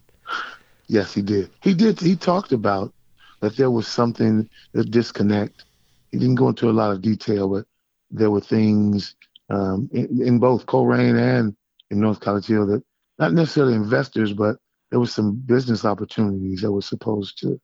[0.91, 1.51] Yes, he did.
[1.63, 2.01] He did.
[2.01, 2.95] He talked about
[3.41, 5.67] that there was something, a disconnect.
[6.13, 7.67] He didn't go into a lot of detail, but
[8.11, 9.15] there were things
[9.51, 11.55] um, in, in both Colerain and
[11.91, 12.83] in North College Hill that
[13.19, 14.57] not necessarily investors, but
[14.91, 17.61] there was some business opportunities that were supposed to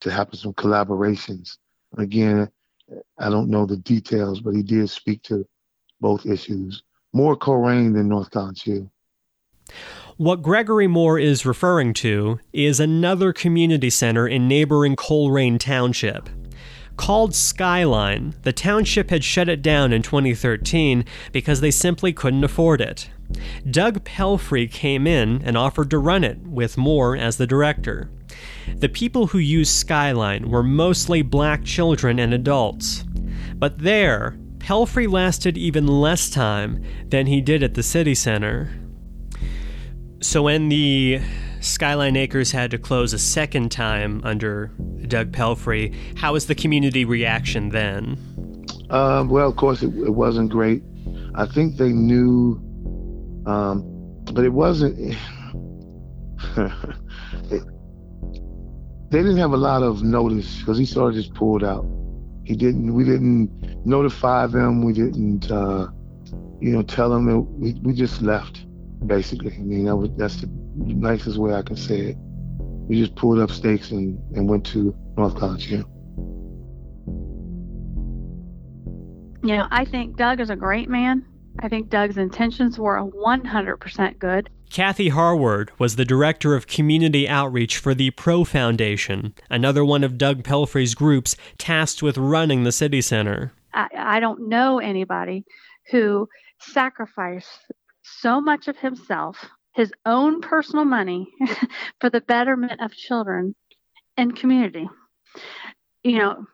[0.00, 1.56] to happen, some collaborations.
[1.96, 2.50] Again,
[3.18, 5.46] I don't know the details, but he did speak to
[6.00, 6.82] both issues.
[7.12, 8.68] More Colerain than North College.
[10.18, 16.28] What Gregory Moore is referring to is another community center in neighboring Colerain Township.
[16.96, 22.80] Called Skyline, the township had shut it down in 2013 because they simply couldn't afford
[22.80, 23.10] it.
[23.70, 28.10] Doug Pelfrey came in and offered to run it, with Moore as the director.
[28.76, 33.04] The people who used Skyline were mostly black children and adults.
[33.54, 38.70] But there, Pelfrey lasted even less time than he did at the city center.
[40.20, 41.20] So when the
[41.60, 44.72] Skyline Acres had to close a second time under
[45.06, 48.18] Doug Pelfrey, how was the community reaction then?
[48.90, 50.82] Um, well, of course, it, it wasn't great.
[51.34, 52.60] I think they knew,
[53.46, 53.84] um,
[54.32, 54.98] but it wasn't.
[57.50, 57.62] it,
[59.10, 61.86] they didn't have a lot of notice because he sort of just pulled out.
[62.44, 62.92] He didn't.
[62.92, 64.84] We didn't notify them.
[64.84, 65.88] We didn't, uh,
[66.60, 67.26] you know, tell them.
[67.26, 68.64] That we we just left.
[69.06, 72.16] Basically, I mean, that was that's the nicest way I can say it.
[72.88, 75.84] We just pulled up stakes and, and went to North College Hill.
[79.42, 81.24] You know, I think Doug is a great man.
[81.60, 84.50] I think Doug's intentions were 100% good.
[84.70, 90.18] Kathy Harward was the director of community outreach for the Pro Foundation, another one of
[90.18, 93.52] Doug Pelfrey's groups tasked with running the city center.
[93.72, 95.44] I, I don't know anybody
[95.90, 97.70] who sacrificed
[98.02, 101.28] so much of himself, his own personal money,
[102.00, 103.54] for the betterment of children
[104.16, 104.88] and community.
[106.02, 106.46] You know,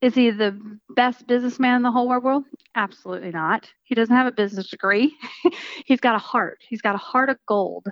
[0.00, 0.58] is he the
[0.88, 2.44] best businessman in the whole world?
[2.74, 3.70] Absolutely not.
[3.84, 5.14] He doesn't have a business degree.
[5.84, 6.58] He's got a heart.
[6.66, 7.86] He's got a heart of gold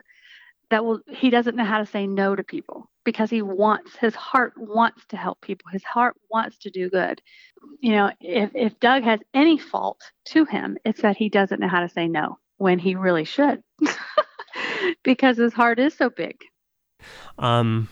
[0.70, 4.14] that will he doesn't know how to say no to people because he wants his
[4.14, 5.70] heart wants to help people.
[5.70, 7.22] His heart wants to do good.
[7.80, 11.68] You know, if if Doug has any fault to him, it's that he doesn't know
[11.68, 13.62] how to say no when he really should.
[15.04, 16.36] because his heart is so big.
[17.38, 17.88] Um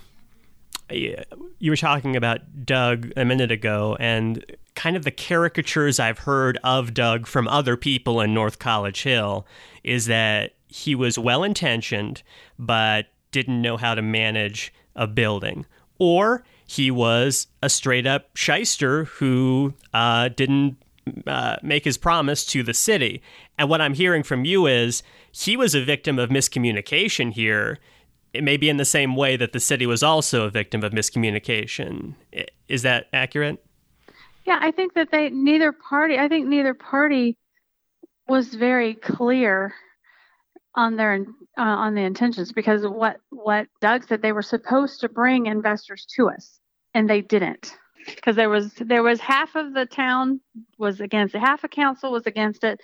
[0.91, 4.45] you were talking about Doug a minute ago, and
[4.75, 9.47] kind of the caricatures I've heard of Doug from other people in North College Hill
[9.83, 12.23] is that he was well intentioned,
[12.59, 15.67] but didn't know how to manage a building.
[15.99, 20.77] Or he was a straight up shyster who uh, didn't
[21.27, 23.23] uh, make his promise to the city.
[23.59, 27.79] And what I'm hearing from you is he was a victim of miscommunication here
[28.37, 30.93] it may be in the same way that the city was also a victim of
[30.93, 32.15] miscommunication.
[32.69, 33.65] Is that accurate?
[34.45, 36.19] Yeah, I think that they neither party.
[36.19, 37.37] I think neither party
[38.29, 39.75] was very clear
[40.75, 41.25] on their
[41.59, 46.07] uh, on the intentions because what what Doug said they were supposed to bring investors
[46.17, 46.61] to us
[46.95, 50.41] and they didn't because there was there was half of the town
[50.79, 52.81] was against it, half of council was against it,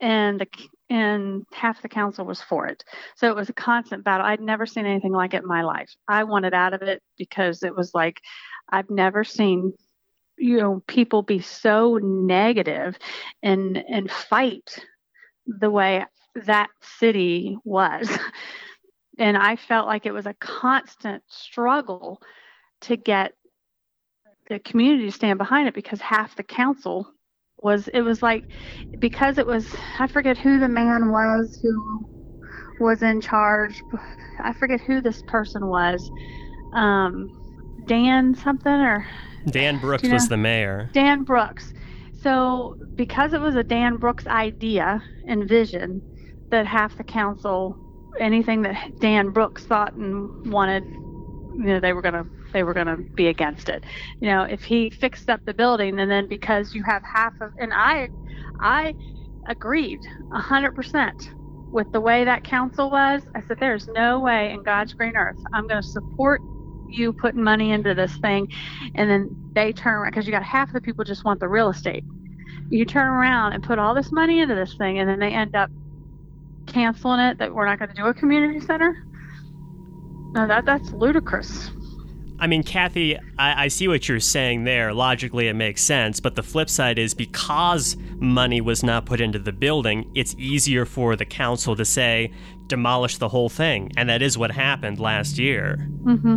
[0.00, 0.46] and the
[0.88, 2.84] and half the council was for it.
[3.16, 4.26] So it was a constant battle.
[4.26, 5.90] I'd never seen anything like it in my life.
[6.06, 8.20] I wanted out of it because it was like
[8.68, 9.72] I've never seen
[10.38, 12.98] you know people be so negative
[13.42, 14.78] and and fight
[15.46, 16.04] the way
[16.34, 18.08] that city was.
[19.18, 22.20] And I felt like it was a constant struggle
[22.82, 23.32] to get
[24.48, 27.10] the community to stand behind it because half the council
[27.58, 28.44] was it was like
[28.98, 29.66] because it was
[29.98, 32.04] I forget who the man was who
[32.80, 33.82] was in charge.
[34.40, 36.10] I forget who this person was.
[36.74, 37.30] Um,
[37.86, 39.06] Dan something or
[39.50, 40.14] Dan Brooks you know?
[40.14, 40.90] was the mayor.
[40.92, 41.72] Dan Brooks.
[42.22, 46.02] So because it was a Dan Brooks idea and vision
[46.50, 47.76] that half the council
[48.20, 52.74] anything that Dan Brooks thought and wanted you know they were going to they were
[52.74, 53.84] going to be against it.
[54.20, 57.52] You know, if he fixed up the building and then because you have half of
[57.58, 58.08] and I
[58.60, 58.94] I
[59.48, 60.00] agreed
[60.32, 63.22] 100% with the way that council was.
[63.34, 66.40] I said, there's no way in God's green earth I'm going to support
[66.88, 68.48] you putting money into this thing.
[68.94, 71.48] And then they turn around because you got half of the people just want the
[71.48, 72.04] real estate.
[72.70, 75.54] You turn around and put all this money into this thing, and then they end
[75.54, 75.70] up
[76.66, 78.96] canceling it that we're not going to do a community center.
[80.32, 81.70] No, that that's ludicrous.
[82.38, 84.92] I mean, Kathy, I, I, see what you're saying there.
[84.92, 86.20] Logically, it makes sense.
[86.20, 90.84] But the flip side is because money was not put into the building, it's easier
[90.84, 92.30] for the council to say,
[92.66, 93.90] demolish the whole thing.
[93.96, 95.88] And that is what happened last year.
[96.02, 96.36] Mm-hmm.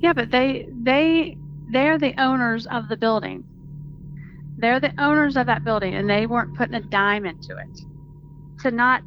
[0.00, 1.36] Yeah, but they they
[1.70, 3.44] they're the owners of the building.
[4.56, 7.80] They're the owners of that building, and they weren't putting a dime into it.
[8.62, 9.02] To not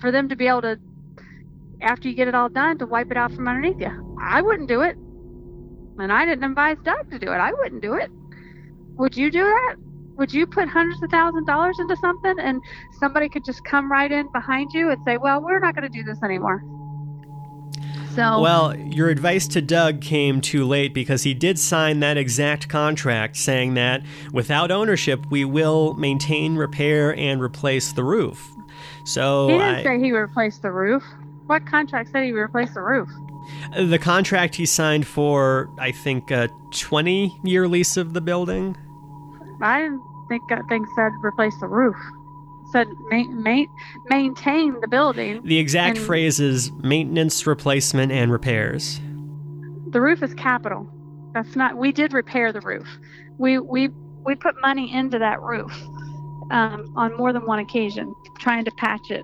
[0.00, 0.78] for them to be able to,
[1.80, 4.16] after you get it all done, to wipe it out from underneath you.
[4.20, 4.96] I wouldn't do it,
[5.98, 7.36] and I didn't advise Doug to do it.
[7.36, 8.10] I wouldn't do it.
[8.96, 9.76] Would you do that?
[10.16, 12.60] Would you put hundreds of thousand dollars into something, and
[12.98, 15.96] somebody could just come right in behind you and say, "Well, we're not going to
[15.96, 16.62] do this anymore."
[18.18, 22.68] So Well, your advice to Doug came too late because he did sign that exact
[22.68, 28.50] contract saying that without ownership, we will maintain, repair, and replace the roof.
[29.04, 31.04] So he didn't I, say he replaced the roof.
[31.46, 33.08] What contract said he replaced the roof?
[33.76, 38.76] The contract he signed for, I think, a 20 year lease of the building.
[39.60, 39.88] I
[40.28, 41.96] think that thing said replace the roof
[42.70, 43.64] said ma- ma-
[44.10, 45.40] maintain the building.
[45.44, 49.00] The exact phrase is maintenance, replacement, and repairs.
[49.90, 50.86] The roof is capital.
[51.32, 51.76] That's not.
[51.76, 52.86] We did repair the roof.
[53.38, 53.88] We we
[54.24, 55.72] we put money into that roof
[56.50, 59.22] um, on more than one occasion, trying to patch it.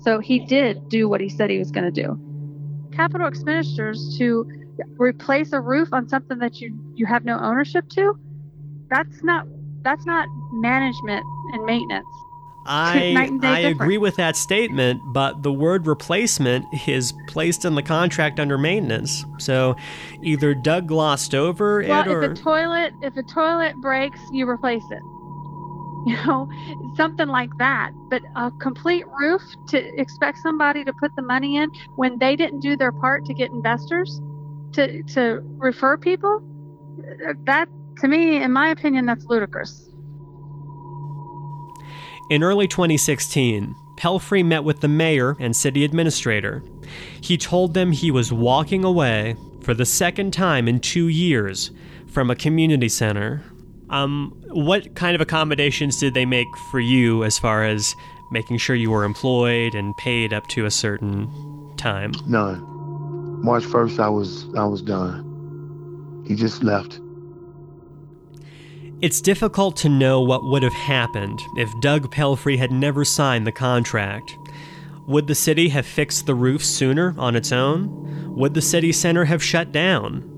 [0.00, 2.18] So he did do what he said he was going to do.
[2.96, 4.50] Capital expenditures to
[4.96, 8.18] replace a roof on something that you you have no ownership to.
[8.88, 9.46] That's not
[9.82, 12.06] that's not management and maintenance.
[12.68, 18.40] I I agree with that statement, but the word replacement is placed in the contract
[18.40, 19.24] under maintenance.
[19.38, 19.76] So
[20.22, 24.48] either Doug glossed over well, it or if a toilet if a toilet breaks, you
[24.48, 25.02] replace it.
[26.10, 26.48] You know,
[26.94, 27.90] something like that.
[28.10, 32.60] But a complete roof to expect somebody to put the money in when they didn't
[32.60, 34.20] do their part to get investors
[34.74, 36.42] to to refer people,
[37.28, 39.90] uh, that to me, in my opinion, that's ludicrous.
[42.30, 46.62] In early 2016, Pelfrey met with the mayor and city administrator.
[47.20, 51.70] He told them he was walking away for the second time in two years
[52.06, 53.42] from a community center.
[53.90, 57.94] Um, what kind of accommodations did they make for you as far as
[58.30, 61.30] making sure you were employed and paid up to a certain
[61.76, 62.12] time?
[62.26, 62.62] None.
[63.42, 66.24] March 1st, I was I was done.
[66.26, 67.00] He just left.
[69.02, 73.52] It's difficult to know what would have happened if Doug Pelfrey had never signed the
[73.52, 74.36] contract.
[75.06, 78.34] Would the city have fixed the roof sooner on its own?
[78.34, 80.35] Would the city center have shut down?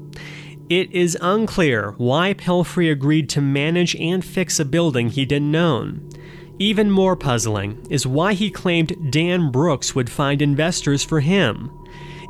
[0.69, 6.11] It is unclear why Pelfrey agreed to manage and fix a building he didn't own.
[6.59, 11.71] Even more puzzling is why he claimed Dan Brooks would find investors for him.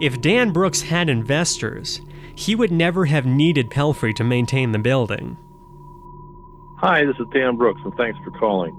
[0.00, 2.00] If Dan Brooks had investors,
[2.36, 5.36] he would never have needed Pelfrey to maintain the building.
[6.78, 8.72] Hi, this is Dan Brooks, and thanks for calling.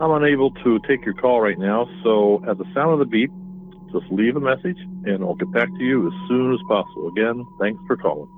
[0.00, 3.30] I'm unable to take your call right now, so at the sound of the beep,
[3.90, 7.08] just leave a message and I'll get back to you as soon as possible.
[7.08, 8.28] Again, thanks for calling.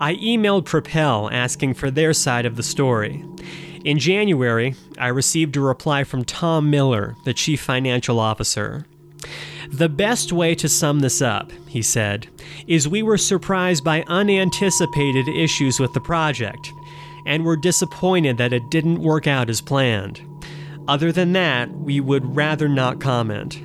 [0.00, 3.24] I emailed Propel asking for their side of the story.
[3.84, 8.86] In January, I received a reply from Tom Miller, the chief financial officer.
[9.68, 12.26] The best way to sum this up, he said,
[12.66, 16.72] is we were surprised by unanticipated issues with the project
[17.26, 20.20] and were disappointed that it didn't work out as planned.
[20.88, 23.60] Other than that, we would rather not comment.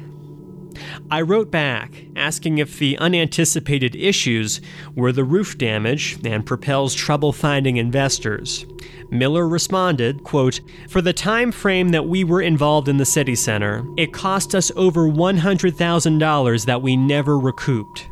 [1.11, 4.61] I wrote back asking if the unanticipated issues
[4.95, 8.65] were the roof damage and Propel's trouble finding investors.
[9.09, 13.83] Miller responded, quote, For the time frame that we were involved in the city center,
[13.97, 18.07] it cost us over $100,000 that we never recouped.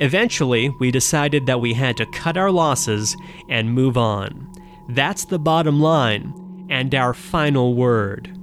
[0.00, 3.16] Eventually, we decided that we had to cut our losses
[3.48, 4.52] and move on.
[4.88, 8.35] That's the bottom line and our final word.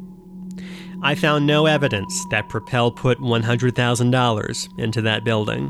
[1.05, 5.65] I found no evidence that Propel put $100,000 into that building.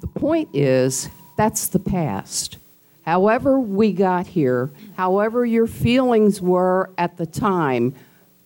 [0.00, 2.56] The point is, that's the past.
[3.04, 7.94] However, we got here, however, your feelings were at the time,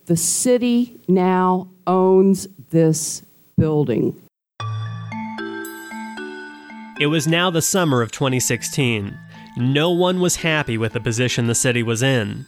[0.07, 3.23] the city now owns this
[3.57, 4.21] building.
[7.01, 9.19] It was now the summer of 2016.
[9.57, 12.45] No one was happy with the position the city was in.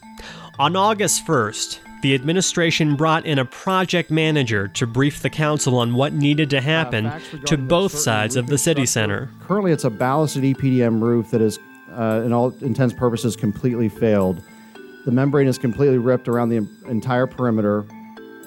[0.59, 5.95] On August 1st, the administration brought in a project manager to brief the council on
[5.95, 7.11] what needed to happen
[7.47, 9.31] to both sides of the city center.
[9.41, 11.59] Currently, it's a ballasted EPDM roof that is,
[11.91, 14.43] uh, in all intents purposes, completely failed.
[15.07, 17.87] The membrane is completely ripped around the entire perimeter,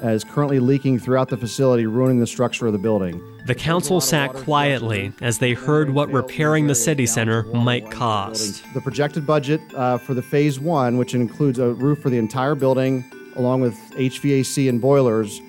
[0.04, 3.24] and is currently leaking throughout the facility, ruining the structure of the building.
[3.46, 8.64] The council sat quietly as they heard what repairing the city center might cost.
[8.74, 12.56] The projected budget uh, for the phase one, which includes a roof for the entire
[12.56, 15.40] building, along with HVAC and boilers,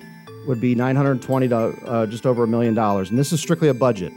[0.45, 3.09] would be 920 to uh, just over a million dollars.
[3.09, 4.13] And this is strictly a budget.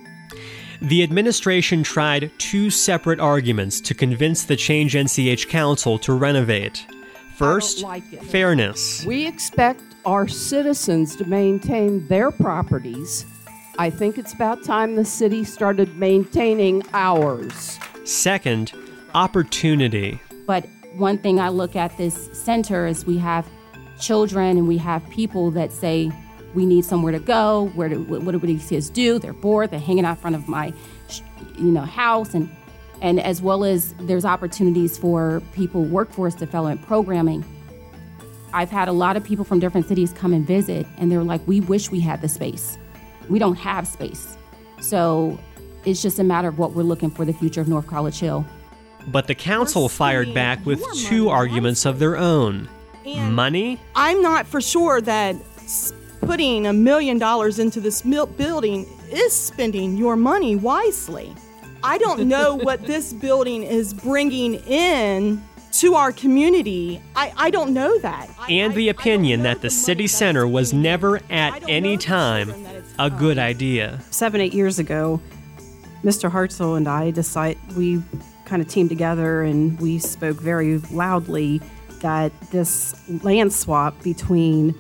[0.83, 6.87] The administration tried two separate arguments to convince the Change NCH Council to renovate.
[7.35, 9.07] First, like fairness.
[9.07, 13.25] We expect our citizens to maintain their properties.
[13.81, 17.79] I think it's about time the city started maintaining ours.
[18.05, 18.75] Second,
[19.15, 20.21] opportunity.
[20.47, 20.67] But
[20.97, 23.49] one thing I look at this center is we have
[23.99, 26.13] children and we have people that say
[26.53, 27.71] we need somewhere to go.
[27.75, 29.19] Where do what do these kids do?
[29.19, 29.71] They're bored.
[29.71, 30.75] They're hanging out in front of my,
[31.57, 32.55] you know, house and
[33.01, 37.47] and as well as there's opportunities for people workforce development programming.
[38.53, 41.41] I've had a lot of people from different cities come and visit, and they're like,
[41.49, 42.77] "We wish we had the space.
[43.31, 44.37] We don't have space."
[44.81, 45.39] So
[45.85, 48.45] it's just a matter of what we're looking for the future of North College Hill.
[49.07, 52.69] But the council fired back with two arguments of their own
[53.31, 55.35] money I'm not for sure that
[56.21, 61.35] putting a million dollars into this building is spending your money wisely.
[61.83, 65.43] I don't know what this building is bringing in
[65.73, 67.01] to our community.
[67.15, 68.29] I, I don't know that.
[68.49, 72.53] and the opinion that the city center was never at any time
[72.99, 74.01] a good idea.
[74.11, 75.21] seven, eight years ago,
[76.03, 76.31] Mr.
[76.31, 78.03] Hartzell and I decided we
[78.47, 81.61] kind of teamed together and we spoke very loudly
[82.01, 84.75] that this land swap between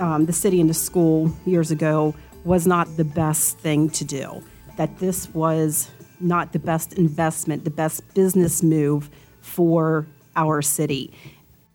[0.00, 2.14] um, the city and the school years ago
[2.44, 4.42] was not the best thing to do.
[4.76, 9.10] That this was not the best investment, the best business move
[9.40, 10.06] for
[10.36, 11.12] our city.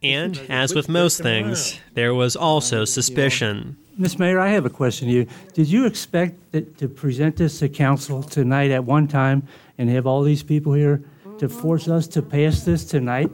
[0.01, 3.77] And, as with most things, there was also suspicion.
[3.97, 5.27] Miss Mayor, I have a question to you.
[5.53, 9.45] Did you expect that, to present this to council tonight at one time
[9.77, 11.03] and have all these people here
[11.37, 13.29] to force us to pass this tonight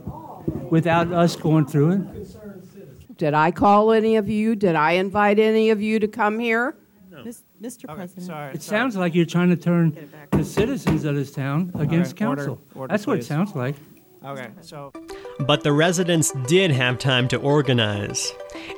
[0.72, 3.18] without us going through it?
[3.18, 4.56] Did I call any of you?
[4.56, 6.76] Did I invite any of you to come here?
[7.24, 7.86] Mis- Mr.
[7.94, 8.56] President.
[8.56, 12.62] It sounds like you're trying to turn the citizens of this town against order- council.
[12.74, 13.76] order, That's what it sounds like.
[14.26, 14.92] Okay, so
[15.40, 18.32] But the residents did have time to organize.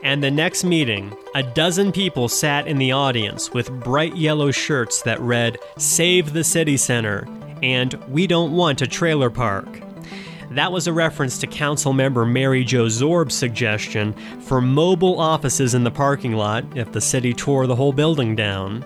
[0.04, 5.02] And the next meeting, a dozen people sat in the audience with bright yellow shirts
[5.04, 7.28] that read, Save the City Center
[7.64, 9.82] and We Don't Want a Trailer Park.
[10.52, 15.84] That was a reference to council member Mary Jo Zorb's suggestion for mobile offices in
[15.84, 18.86] the parking lot if the city tore the whole building down.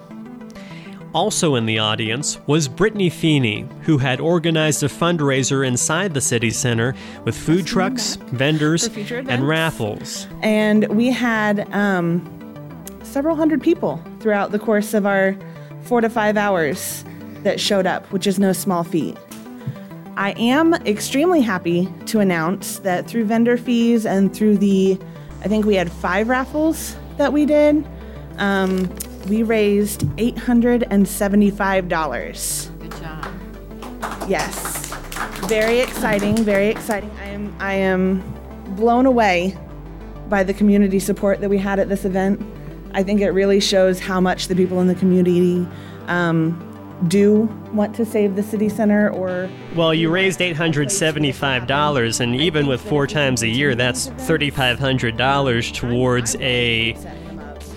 [1.14, 6.50] Also in the audience was Brittany Feeney, who had organized a fundraiser inside the city
[6.52, 6.96] center
[7.26, 10.28] with food trucks, vendors, and raffles.
[10.42, 12.24] and we had um,
[13.04, 15.36] several hundred people throughout the course of our
[15.82, 17.04] four to five hours
[17.44, 19.18] that showed up, which is no small feat.
[20.16, 24.98] I am extremely happy to announce that through vendor fees and through the,
[25.44, 27.86] I think we had five raffles that we did,
[28.38, 28.88] um,
[29.28, 32.80] we raised $875.
[32.80, 33.28] Good job.
[34.30, 34.88] Yes.
[35.48, 37.12] Very exciting, very exciting.
[37.20, 38.22] I am I am
[38.76, 39.58] blown away
[40.30, 42.42] by the community support that we had at this event.
[42.94, 45.68] I think it really shows how much the people in the community
[46.08, 46.68] um,
[47.08, 47.42] do
[47.74, 53.08] want to save the city center or Well, you raised $875, and even with four
[53.08, 56.94] times a year, that's $3,500 towards a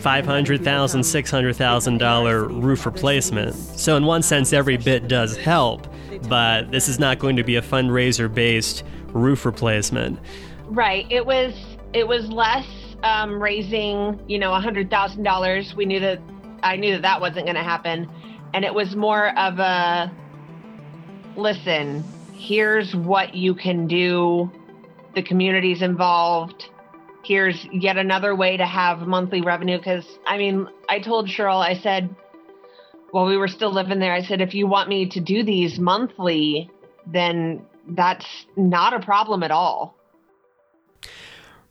[0.04, 3.54] $500,000, $600,000 roof replacement.
[3.54, 5.86] So, in one sense, every bit does help,
[6.28, 10.18] but this is not going to be a fundraiser based roof replacement.
[10.66, 11.06] Right.
[11.10, 11.54] It was
[11.94, 12.66] it was less
[13.02, 15.74] um, raising, you know, a hundred thousand dollars.
[15.74, 16.20] We knew that
[16.62, 18.10] I knew that that wasn't going to happen,
[18.52, 20.12] and it was more of a
[21.36, 22.04] listen.
[22.34, 24.50] Here's what you can do.
[25.14, 26.68] The community's involved.
[27.24, 29.78] Here's yet another way to have monthly revenue.
[29.78, 32.14] Because I mean, I told Cheryl, I said,
[33.10, 35.78] while we were still living there, I said, if you want me to do these
[35.78, 36.70] monthly,
[37.06, 39.96] then that's not a problem at all.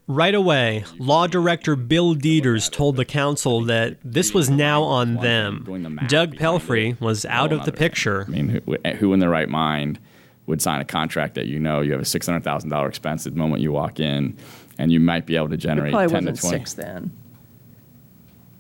[0.08, 5.64] Right away, Law Director Bill Dieters told the council that this was now on them.
[6.08, 8.26] Doug Pelfrey was out of the picture.
[8.28, 10.00] I mean, who, who in their right mind
[10.46, 13.24] would sign a contract that you know you have a six hundred thousand dollar expense
[13.24, 14.38] the moment you walk in,
[14.78, 16.58] and you might be able to It generate probably ten to wasn't twenty.
[16.60, 17.12] six then.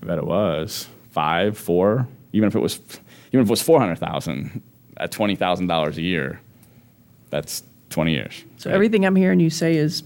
[0.01, 2.07] I bet it was five, four.
[2.34, 2.80] Even if it was,
[3.32, 4.61] even if it was four hundred thousand
[4.97, 6.39] at twenty thousand dollars a year,
[7.30, 8.43] that's twenty years.
[8.57, 10.03] So everything I'm hearing you say is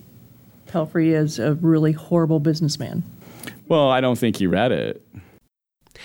[0.67, 3.03] Pelfrey is a really horrible businessman.
[3.67, 5.01] Well, I don't think he read it.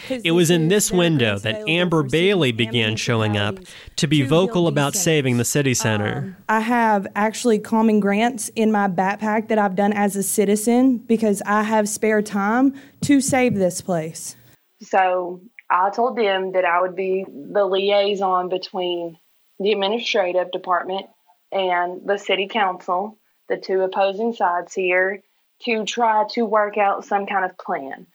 [0.09, 3.59] It was in this window that Amber Bailey began showing up
[3.97, 6.37] to be vocal about saving the city um, center.
[6.49, 11.43] I have actually calming grants in my backpack that I've done as a citizen because
[11.47, 14.37] I have spare time to save this place.
[14.81, 15.41] So
[15.71, 19.19] I told them that I would be the liaison between
[19.59, 21.07] the administrative department
[21.51, 23.19] and the city council,
[23.49, 25.23] the two opposing sides here,
[25.65, 28.07] to try to work out some kind of plan.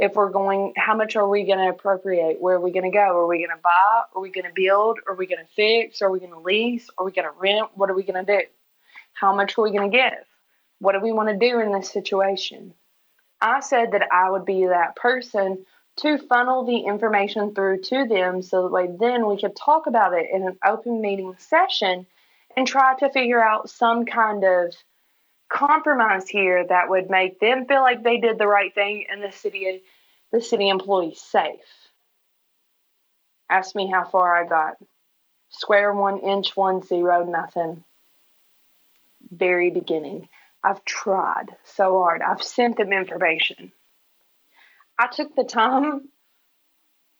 [0.00, 2.40] If we're going, how much are we going to appropriate?
[2.40, 3.18] Where are we going to go?
[3.18, 4.02] Are we going to buy?
[4.14, 5.00] Are we going to build?
[5.08, 6.02] Are we going to fix?
[6.02, 6.88] Are we going to lease?
[6.96, 7.70] Are we going to rent?
[7.74, 8.46] What are we going to do?
[9.12, 10.24] How much are we going to give?
[10.78, 12.74] What do we want to do in this situation?
[13.40, 15.64] I said that I would be that person
[15.98, 20.12] to funnel the information through to them so that way then we could talk about
[20.14, 22.06] it in an open meeting session
[22.56, 24.74] and try to figure out some kind of
[25.48, 29.32] compromise here that would make them feel like they did the right thing and the
[29.32, 29.82] city
[30.30, 31.60] the city employees safe.
[33.48, 34.76] Ask me how far I got.
[35.48, 37.82] Square one, inch one, zero, nothing.
[39.30, 40.28] Very beginning.
[40.62, 42.20] I've tried so hard.
[42.20, 43.72] I've sent them information.
[44.98, 46.08] I took the time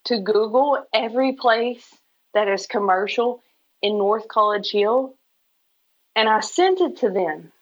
[0.05, 1.95] to Google every place
[2.35, 3.43] that is commercial
[3.81, 5.15] in North College Hill
[6.19, 7.53] and I sent it to them.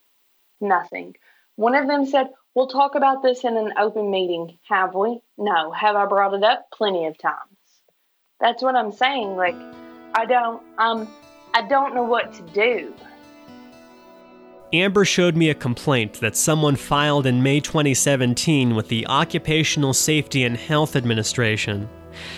[0.61, 1.17] Nothing.
[1.57, 4.59] One of them said, We'll talk about this in an open meeting.
[4.67, 5.21] Have we?
[5.37, 5.73] No.
[5.73, 6.71] Have I brought it up?
[6.73, 7.59] Plenty of times.
[8.41, 9.37] That's what I'm saying.
[9.37, 9.55] Like,
[10.15, 11.07] I don't, um,
[11.53, 12.95] I don't know what to do.
[14.73, 20.45] Amber showed me a complaint that someone filed in May 2017 with the Occupational Safety
[20.45, 21.89] and Health Administration.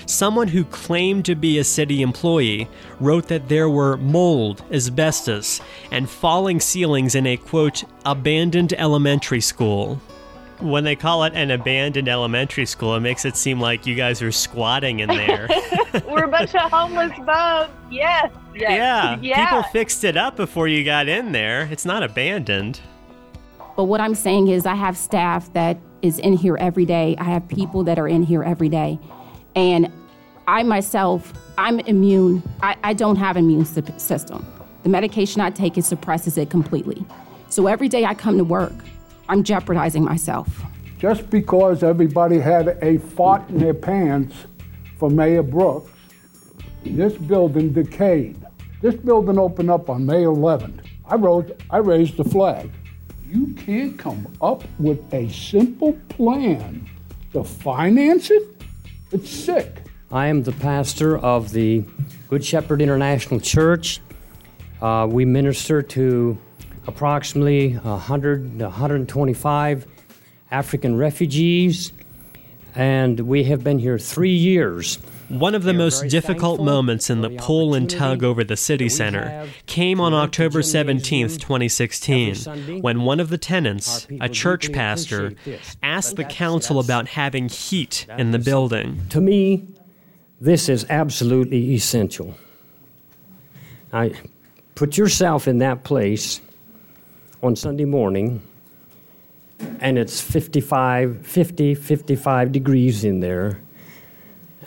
[0.07, 2.69] Someone who claimed to be a city employee
[3.01, 5.61] wrote that there were mold, asbestos,
[5.91, 10.01] and falling ceilings in a quote, abandoned elementary school.
[10.61, 14.21] When they call it an abandoned elementary school, it makes it seem like you guys
[14.23, 15.47] are squatting in there.
[16.09, 17.71] We're a bunch of homeless bugs.
[17.91, 18.33] Yes.
[18.55, 18.71] yes.
[18.73, 19.45] yeah, Yeah.
[19.47, 21.69] people fixed it up before you got in there.
[21.71, 22.81] It's not abandoned.
[23.77, 27.15] But what I'm saying is, I have staff that is in here every day.
[27.19, 28.99] I have people that are in here every day.
[29.59, 29.91] And
[30.47, 32.45] I myself, I'm immune.
[32.63, 34.47] I, I don't have an immune system.
[34.85, 37.05] The medication I take, it suppresses it completely.
[37.49, 38.73] So every day I come to work,
[39.29, 40.63] I'm jeopardizing myself.
[40.99, 44.47] Just because everybody had a fart in their pants
[44.97, 45.91] for Mayor Brooks,
[46.85, 48.41] this building decayed.
[48.81, 50.87] This building opened up on May 11th.
[51.05, 52.71] I wrote, I raised the flag.
[53.27, 56.89] You can't come up with a simple plan
[57.33, 58.58] to finance it?
[59.11, 59.85] It's sick.
[60.13, 61.83] I am the pastor of the
[62.29, 64.03] Good Shepherd International Church.
[64.83, 66.37] Uh, we minister to
[66.87, 69.87] approximately 100, 125
[70.51, 71.93] African refugees,
[72.75, 74.99] and we have been here three years.
[75.29, 79.47] One of the most difficult moments in the pull and tug over the city center
[79.67, 85.35] came on October 17, 2016, when one of the tenants, a church pastor,
[85.83, 89.03] asked the council about having heat in the building.
[89.11, 89.67] To me,
[90.41, 92.35] this is absolutely essential.
[93.93, 94.13] I
[94.75, 96.41] put yourself in that place
[97.43, 98.41] on Sunday morning,
[99.81, 103.61] and it's 55, 50, 55 degrees in there,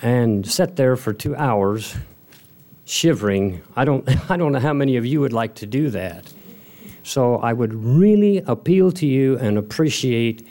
[0.01, 1.95] and sit there for two hours
[2.85, 3.61] shivering.
[3.75, 6.31] I don't, I don't know how many of you would like to do that.
[7.03, 10.47] So I would really appeal to you and appreciate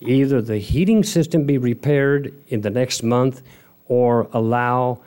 [0.00, 3.42] either the heating system be repaired in the next month
[3.86, 5.00] or allow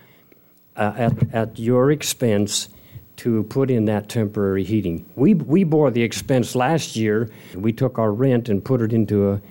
[0.76, 2.69] uh, at, at your expense
[3.17, 5.05] to put in that temporary heating.
[5.15, 7.30] We, we bore the expense last year.
[7.53, 9.41] We took our rent and put it into a,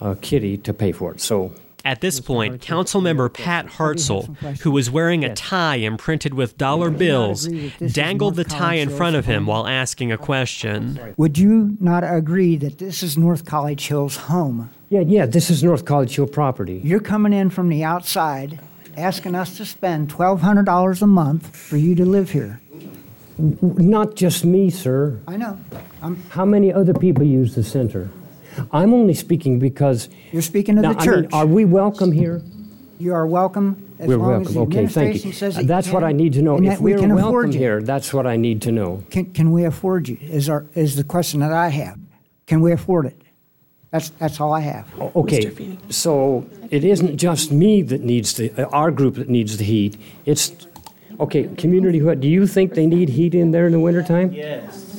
[0.00, 1.20] a kitty to pay for it.
[1.20, 1.52] So
[1.86, 7.46] At this point, Councilmember Pat Hartzell, who was wearing a tie imprinted with dollar bills,
[7.92, 11.14] dangled the tie in front of him while asking a question.
[11.16, 14.68] Would you not agree that this is North College Hill's home?
[14.88, 16.80] Yeah, yeah, this is North College Hill property.
[16.82, 18.58] You're coming in from the outside,
[18.96, 22.60] asking us to spend $1,200 a month for you to live here.
[23.38, 25.20] Not just me, sir.
[25.28, 25.60] I know.
[26.02, 28.10] I'm, How many other people use the center?
[28.72, 31.30] I'm only speaking because You're speaking to Now, the I mean, church.
[31.32, 32.42] are we welcome here?
[32.98, 35.32] You are welcome as we're long as the Okay, thank administration you.
[35.34, 36.56] says that Uh, you that's what I need to know.
[36.56, 37.58] If that we we're can afford welcome you.
[37.58, 39.02] here, that's what I need to know.
[39.10, 40.16] Can, can we afford you?
[40.22, 41.98] Is our is the question that I have.
[42.46, 43.20] Can we afford it?
[43.90, 44.86] That's that's all I have.
[45.14, 49.64] Okay, so it isn't just me that needs the, uh, our group that needs the
[49.64, 49.96] heat.
[50.24, 50.52] It's,
[51.20, 54.32] okay, community, what, do you think they need heat in there in the wintertime?
[54.32, 54.95] Yes.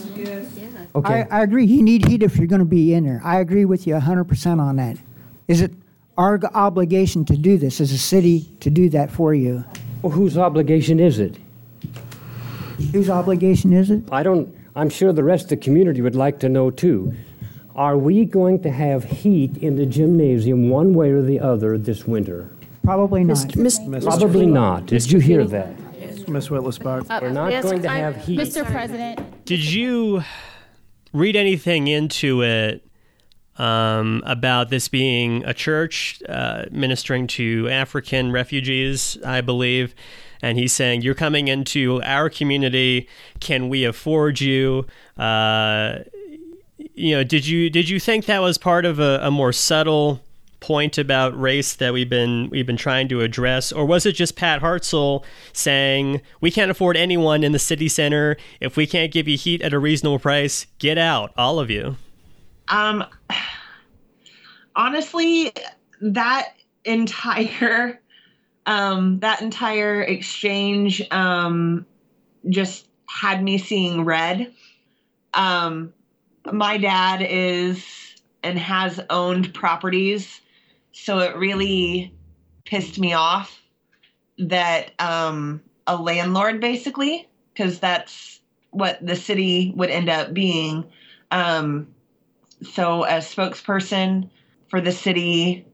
[0.96, 1.26] Okay.
[1.30, 1.66] I, I agree.
[1.66, 3.22] You need heat if you're going to be in there.
[3.24, 4.98] I agree with you 100% on that.
[5.48, 5.74] Is it
[6.18, 9.64] our obligation to do this as a city to do that for you?
[10.02, 11.38] Well, whose obligation is it?
[12.92, 14.04] Whose obligation is it?
[14.12, 17.14] I don't, I'm sure the rest of the community would like to know too.
[17.76, 22.06] Are we going to have heat in the gymnasium one way or the other this
[22.06, 22.50] winter?
[22.84, 23.54] Probably not.
[24.02, 24.86] Probably not.
[24.88, 25.74] Did you hear that?
[26.28, 26.50] Ms.
[26.50, 27.08] Whitless Bart.
[27.22, 28.40] We're not yes, going to I- have heat.
[28.40, 28.66] Mr.
[28.66, 30.24] President, Did you
[31.14, 32.86] read anything into it
[33.58, 39.96] um, about this being a church uh, ministering to African refugees, I believe?
[40.42, 43.08] And he's saying, You're coming into our community.
[43.40, 44.86] Can we afford you?
[45.18, 46.00] Uh,
[46.94, 50.22] you know, did you did you think that was part of a, a more subtle
[50.60, 54.36] point about race that we've been we've been trying to address, or was it just
[54.36, 58.38] Pat Hartzell saying we can't afford anyone in the city center?
[58.60, 61.98] If we can't give you heat at a reasonable price, get out, all of you.
[62.70, 63.06] Um,
[64.76, 65.52] honestly,
[66.02, 66.54] that
[66.86, 68.02] entire
[68.66, 71.86] um, that entire exchange um,
[72.50, 74.54] just had me seeing red.
[75.34, 75.94] Um,
[76.52, 77.86] my dad is
[78.44, 80.42] and has owned properties,
[81.04, 82.14] so it really
[82.66, 83.62] pissed me off
[84.38, 88.42] that um, a landlord, basically, because that's
[88.72, 90.86] what the city would end up being.
[91.32, 91.88] Um,
[92.62, 94.30] so a spokesperson
[94.70, 95.66] for the city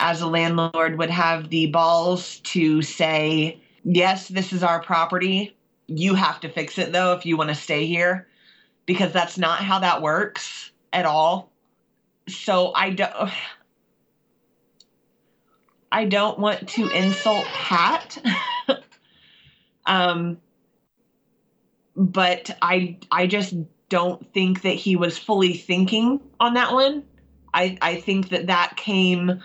[0.00, 5.56] as a landlord would have the balls to say yes this is our property
[5.86, 8.26] you have to fix it though if you want to stay here
[8.86, 11.52] because that's not how that works at all
[12.28, 13.30] so i don't
[15.92, 18.18] i don't want to insult pat
[19.86, 20.36] um
[21.96, 23.54] but i i just
[23.92, 27.04] don't think that he was fully thinking on that one.
[27.52, 29.42] I, I think that that came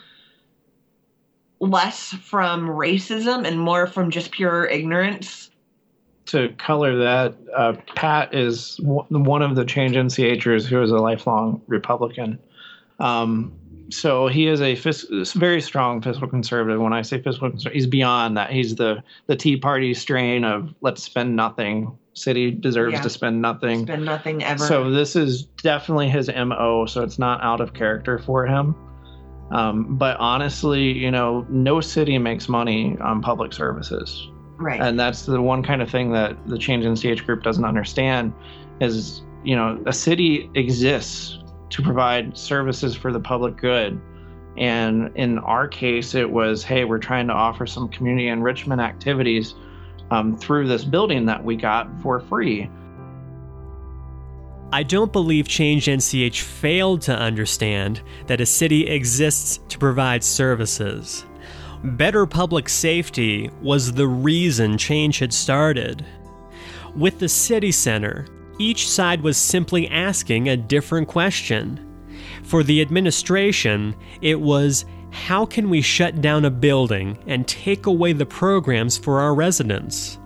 [1.59, 5.49] less from racism and more from just pure ignorance.
[6.27, 10.97] To color that, uh, Pat is w- one of the change NCHers who is a
[10.97, 12.39] lifelong Republican.
[13.01, 13.51] Um,
[13.89, 16.81] so he is a fis- very strong fiscal conservative.
[16.81, 18.51] When I say fiscal conservative, he's beyond that.
[18.51, 21.97] He's the the Tea Party strain of let's spend nothing.
[22.13, 23.01] City deserves Yeah.
[23.01, 23.83] to spend nothing.
[23.85, 24.63] Spend nothing ever.
[24.65, 26.85] So this is definitely his mo.
[26.87, 28.75] So it's not out of character for him.
[29.51, 34.29] Um, but honestly, you know, no city makes money on public services.
[34.57, 34.81] Right.
[34.81, 38.33] And that's the one kind of thing that the Change NCH group doesn't understand
[38.81, 41.36] is, you know, a city exists
[41.69, 43.99] to provide services for the public good.
[44.57, 49.53] And in our case, it was, hey, we're trying to offer some community enrichment activities
[50.09, 52.69] um, through this building that we got for free.
[54.71, 61.25] I don't believe Change NCH failed to understand that a city exists to provide services.
[61.83, 66.05] Better public safety was the reason change had started.
[66.95, 68.25] With the city center,
[68.59, 71.83] each side was simply asking a different question.
[72.43, 78.13] For the administration, it was how can we shut down a building and take away
[78.13, 80.19] the programs for our residents?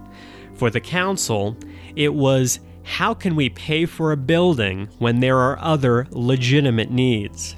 [0.55, 1.55] For the council,
[1.95, 7.55] it was how can we pay for a building when there are other legitimate needs?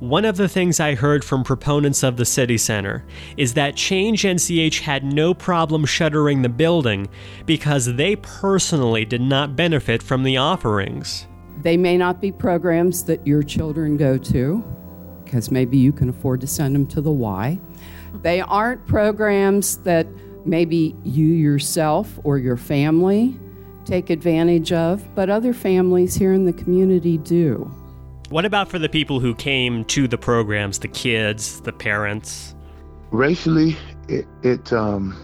[0.00, 3.04] One of the things I heard from proponents of the city center
[3.36, 7.08] is that Change NCH had no problem shuttering the building
[7.46, 11.26] because they personally did not benefit from the offerings.
[11.62, 14.62] They may not be programs that your children go to,
[15.24, 17.58] because maybe you can afford to send them to the Y.
[18.22, 20.06] They aren't programs that
[20.46, 23.36] maybe you yourself or your family
[23.84, 27.68] take advantage of, but other families here in the community do.
[28.30, 32.54] What about for the people who came to the programs, the kids, the parents?
[33.10, 33.76] racially
[34.08, 35.16] it, it um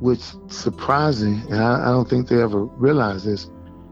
[0.00, 3.50] was surprising and I, I don't think they ever realized this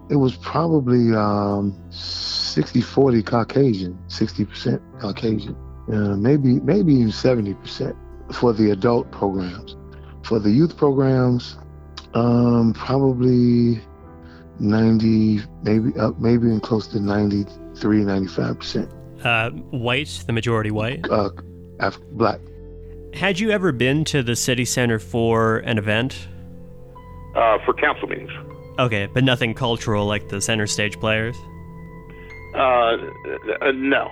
[0.08, 5.56] it was probably um 60 40 caucasian 60% caucasian
[5.92, 7.96] uh, maybe maybe even 70%
[8.34, 9.76] for the adult programs
[10.22, 11.58] for the youth programs
[12.14, 13.80] um probably
[14.58, 17.00] 90 maybe up maybe in close to
[17.84, 21.08] 93 95% Uh, white, the majority white?
[21.10, 21.30] Uh,
[21.80, 22.40] Af- black.
[23.14, 26.28] Had you ever been to the city center for an event?
[27.34, 28.30] Uh, for council meetings.
[28.78, 31.36] Okay, but nothing cultural like the center stage players?
[32.54, 32.96] Uh,
[33.60, 34.10] uh, no.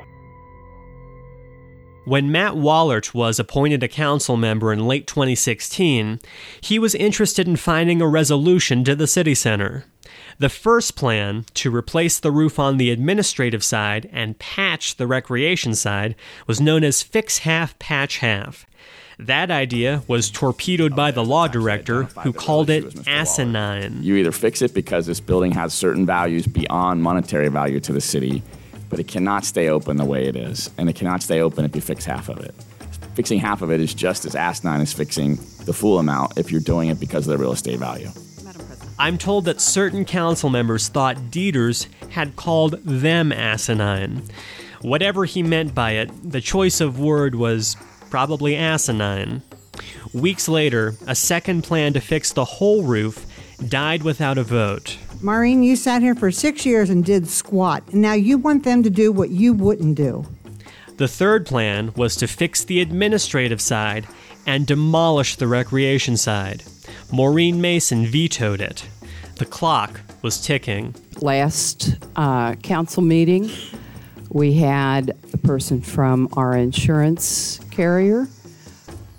[2.05, 6.21] When Matt Wallert was appointed a council member in late 2016,
[6.61, 9.85] he was interested in finding a resolution to the city center.
[10.41, 15.75] The first plan, to replace the roof on the administrative side and patch the recreation
[15.75, 16.15] side,
[16.47, 18.65] was known as Fix Half, Patch Half.
[19.19, 24.05] That idea was torpedoed by the law director, who called it asinine.
[24.05, 28.01] You either fix it because this building has certain values beyond monetary value to the
[28.01, 28.45] city,
[28.91, 31.75] but it cannot stay open the way it is, and it cannot stay open if
[31.75, 32.55] you fix half of it.
[33.15, 35.35] Fixing half of it is just as asinine as fixing
[35.65, 38.09] the full amount if you're doing it because of the real estate value.
[38.99, 44.23] I'm told that certain council members thought Dieters had called them asinine.
[44.83, 47.77] Whatever he meant by it, the choice of word was
[48.11, 49.43] probably asinine.
[50.13, 53.25] Weeks later, a second plan to fix the whole roof
[53.69, 54.99] died without a vote.
[55.21, 58.83] Maureen, you sat here for six years and did squat, and now you want them
[58.83, 60.25] to do what you wouldn't do.
[60.97, 64.07] The third plan was to fix the administrative side
[64.47, 66.65] and demolish the recreation side.
[67.11, 68.87] Maureen Mason vetoed it.
[69.37, 70.95] The clock was ticking.
[71.21, 73.51] Last uh, council meeting,
[74.31, 78.29] we had a person from our insurance carrier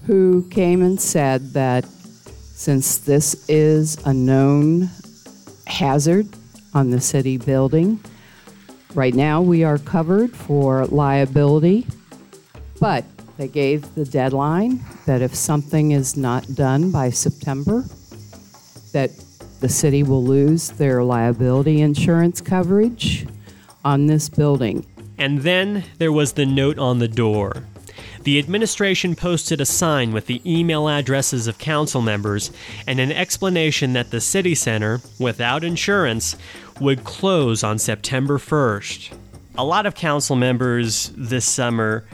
[0.06, 4.90] who came and said that since this is a known
[5.66, 6.28] hazard
[6.74, 8.00] on the city building,
[8.94, 11.88] right now we are covered for liability,
[12.80, 13.04] but
[13.38, 14.80] they gave the deadline
[15.10, 17.84] that if something is not done by September,
[18.92, 19.10] that
[19.60, 23.26] the city will lose their liability insurance coverage
[23.84, 24.86] on this building.
[25.18, 27.64] And then there was the note on the door.
[28.22, 32.52] The administration posted a sign with the email addresses of council members
[32.86, 36.36] and an explanation that the city center, without insurance,
[36.80, 39.12] would close on September 1st.
[39.58, 42.06] A lot of council members this summer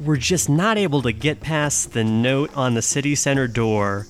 [0.00, 4.06] were just not able to get past the note on the city center door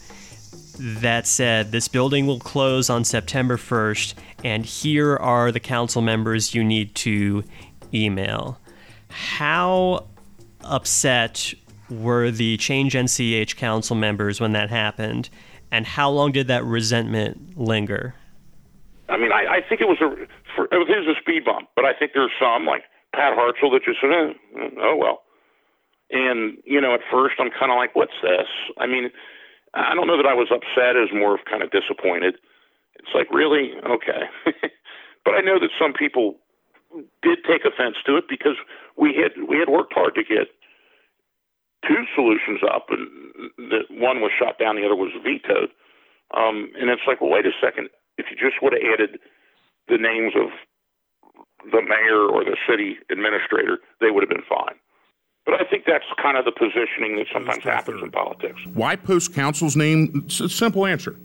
[0.79, 4.15] that said this building will close on September 1st,
[4.45, 7.45] and here are the council members you need to
[7.95, 8.59] email.
[9.09, 10.07] How
[10.63, 11.55] upset
[11.89, 15.31] were the Change NCH council members when that happened,
[15.71, 18.15] and how long did that resentment linger?
[19.09, 20.11] I mean, I, I think it was a
[20.55, 22.83] for, it was a speed bump, but I think there's some like
[23.15, 24.33] Pat Hartzell that just said, eh,
[24.81, 25.23] "Oh well,"
[26.11, 28.49] and you know, at first I'm kind of like, "What's this?"
[28.79, 29.11] I mean,
[29.75, 32.37] I don't know that I was upset; as more of kind of disappointed.
[32.97, 34.25] It's like, really, okay,
[35.25, 36.39] but I know that some people
[37.23, 38.57] did take offense to it because
[38.97, 40.49] we had we had worked hard to get
[41.87, 45.71] two solutions up, and the one was shot down, the other was vetoed.
[46.35, 47.89] Um, and it's like, well, wait a second.
[48.19, 49.21] If you just would have added
[49.89, 50.51] the names of
[51.71, 54.75] the mayor or the city administrator, they would have been fine.
[55.47, 58.61] But I think that's kind of the positioning that sometimes happens in politics.
[58.75, 60.25] Why post council's name?
[60.27, 61.17] It's a simple answer.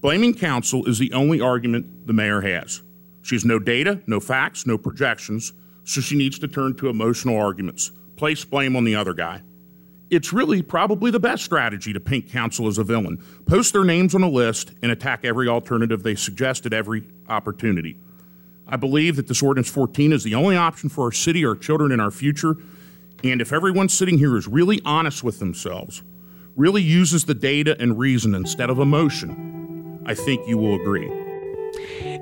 [0.00, 2.82] Blaming council is the only argument the mayor has.
[3.22, 5.52] She has no data, no facts, no projections,
[5.84, 9.42] so she needs to turn to emotional arguments, place blame on the other guy.
[10.10, 13.24] It's really probably the best strategy to paint council as a villain.
[13.46, 17.96] Post their names on a list and attack every alternative they suggest at every opportunity.
[18.66, 21.92] I believe that this Ordinance 14 is the only option for our city, our children,
[21.92, 22.56] and our future.
[23.24, 26.02] And if everyone sitting here is really honest with themselves,
[26.56, 31.10] really uses the data and reason instead of emotion, I think you will agree.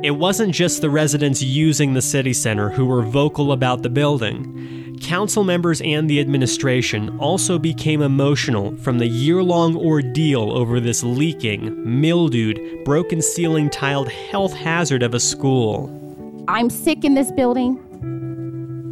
[0.03, 4.99] It wasn't just the residents using the city center who were vocal about the building.
[5.01, 11.03] Council members and the administration also became emotional from the year long ordeal over this
[11.03, 16.45] leaking, mildewed, broken ceiling tiled health hazard of a school.
[16.47, 17.79] I'm sick in this building.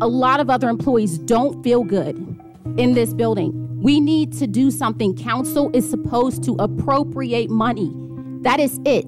[0.00, 2.16] A lot of other employees don't feel good
[2.76, 3.80] in this building.
[3.82, 5.16] We need to do something.
[5.16, 7.92] Council is supposed to appropriate money.
[8.42, 9.06] That is it.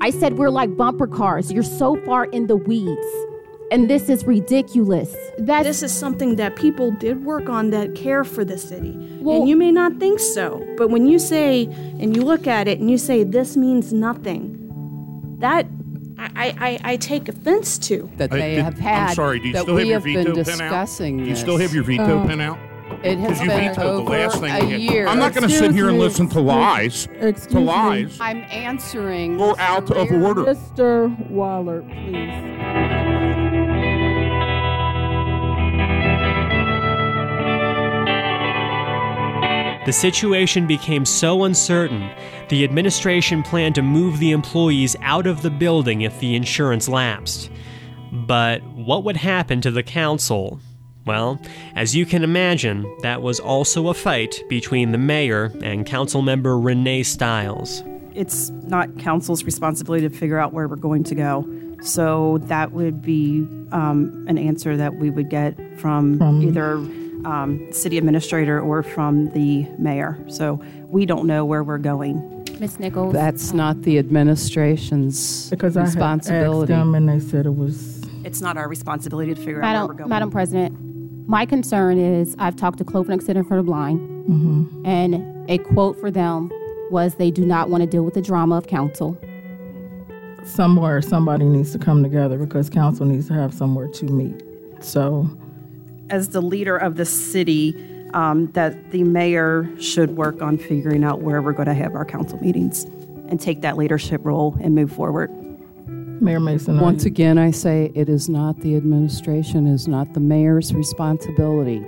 [0.00, 1.50] I said we're like bumper cars.
[1.50, 3.06] You're so far in the weeds.
[3.72, 5.16] And this is ridiculous.
[5.38, 8.94] That this is something that people did work on that care for the city.
[9.20, 11.64] Well, and you may not think so, but when you say
[11.98, 14.60] and you look at it and you say this means nothing,
[15.40, 15.66] that
[16.36, 16.54] I,
[16.84, 18.10] I, I take offense to.
[18.16, 19.08] That they I- have had.
[19.10, 20.70] I'm sorry, do you that still we have your have veto been pen out?
[20.70, 21.40] discussing Do you this.
[21.40, 22.58] still have your veto Uh, pen out?
[23.02, 25.06] It has Because you been vetoed the over last thing a year.
[25.06, 27.06] I'm not going to sit here and listen to lies.
[27.20, 28.08] Excuse to me.
[28.20, 29.36] I'm answering.
[29.38, 30.44] We're out of order.
[30.44, 31.28] Mr.
[31.30, 33.03] Waller, please.
[39.86, 42.10] The situation became so uncertain,
[42.48, 47.50] the administration planned to move the employees out of the building if the insurance lapsed.
[48.10, 50.58] But what would happen to the council?
[51.04, 51.38] Well,
[51.74, 56.58] as you can imagine, that was also a fight between the mayor and council member
[56.58, 57.82] Renee Stiles.
[58.14, 61.46] It's not council's responsibility to figure out where we're going to go.
[61.82, 66.78] So that would be um, an answer that we would get from, From- either
[67.26, 70.18] um, city administrator or from the mayor.
[70.28, 72.30] So we don't know where we're going.
[72.60, 72.78] Ms.
[72.78, 73.12] Nichols?
[73.12, 76.72] That's not the administration's Because I had asked responsibility.
[76.72, 78.02] them and they said it was.
[78.24, 80.08] It's not our responsibility to figure out where we're Madam, going.
[80.08, 84.86] Madam President, my concern is I've talked to Clovernook Center for the Blind, Mm-hmm.
[84.86, 86.50] and a quote for them
[86.90, 89.18] was they do not want to deal with the drama of council.
[90.44, 94.42] somewhere somebody needs to come together because council needs to have somewhere to meet.
[94.80, 95.28] So,
[96.10, 97.74] as the leader of the city,
[98.14, 102.04] um, that the mayor should work on figuring out where we're going to have our
[102.04, 102.84] council meetings
[103.28, 105.30] and take that leadership role and move forward.
[106.22, 110.20] Mayor Mason, Once again, I say it is not the administration, it is not the
[110.20, 111.84] mayor's responsibility.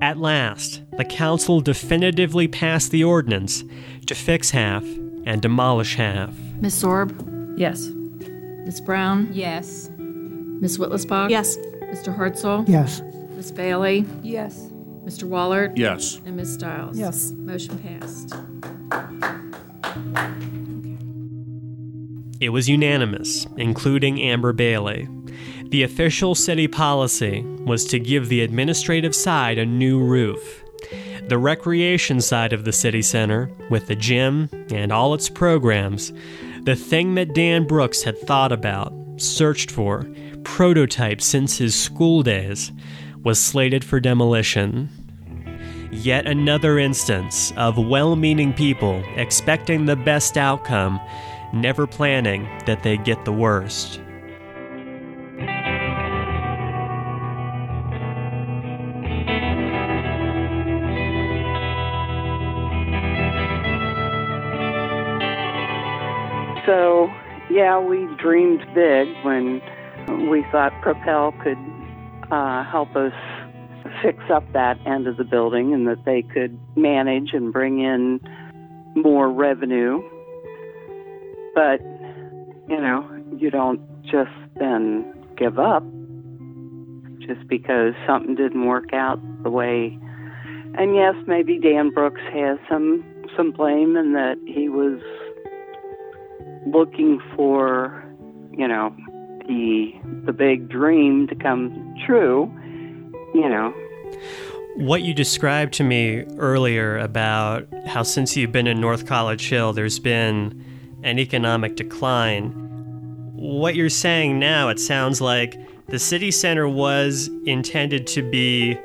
[0.00, 3.64] At last, the council definitively passed the ordinance
[4.06, 4.84] to fix half
[5.24, 6.34] and demolish half.
[6.60, 6.82] Ms.
[6.82, 7.58] Sorb?
[7.58, 7.88] Yes.
[8.66, 8.80] Ms.
[8.80, 9.28] Brown?
[9.32, 9.90] Yes.
[10.64, 10.78] Ms.
[10.78, 11.28] Whitlisbach?
[11.28, 11.58] Yes.
[11.58, 12.16] Mr.
[12.16, 12.66] Hartzell?
[12.66, 13.02] Yes.
[13.36, 13.52] Ms.
[13.52, 14.06] Bailey?
[14.22, 14.70] Yes.
[15.04, 15.28] Mr.
[15.28, 15.76] Wallert?
[15.76, 16.22] Yes.
[16.24, 16.54] And Ms.
[16.54, 16.98] Stiles?
[16.98, 17.32] Yes.
[17.32, 18.34] Motion passed.
[22.40, 25.06] It was unanimous, including Amber Bailey.
[25.64, 30.64] The official city policy was to give the administrative side a new roof.
[31.28, 36.10] The recreation side of the city center, with the gym and all its programs,
[36.62, 40.02] the thing that Dan Brooks had thought about, searched for,
[40.42, 42.72] prototyped since his school days,
[43.22, 44.88] was slated for demolition.
[45.90, 51.00] Yet another instance of well meaning people expecting the best outcome,
[51.52, 54.00] never planning that they get the worst.
[67.54, 69.62] Yeah, we dreamed big when
[70.28, 71.56] we thought Propel could
[72.32, 73.12] uh, help us
[74.02, 78.18] fix up that end of the building and that they could manage and bring in
[78.96, 80.02] more revenue.
[81.54, 81.80] But,
[82.68, 85.84] you know, you don't just then give up
[87.20, 89.96] just because something didn't work out the way.
[90.76, 93.04] And yes, maybe Dan Brooks has some
[93.36, 95.00] some blame in that he was
[96.66, 98.04] looking for,
[98.52, 98.94] you know,
[99.46, 99.92] the
[100.24, 102.50] the big dream to come true,
[103.34, 103.72] you know.
[104.76, 109.72] What you described to me earlier about how since you've been in North College Hill,
[109.72, 110.64] there's been
[111.02, 112.50] an economic decline.
[113.34, 115.56] What you're saying now, it sounds like
[115.88, 118.78] the city center was intended to be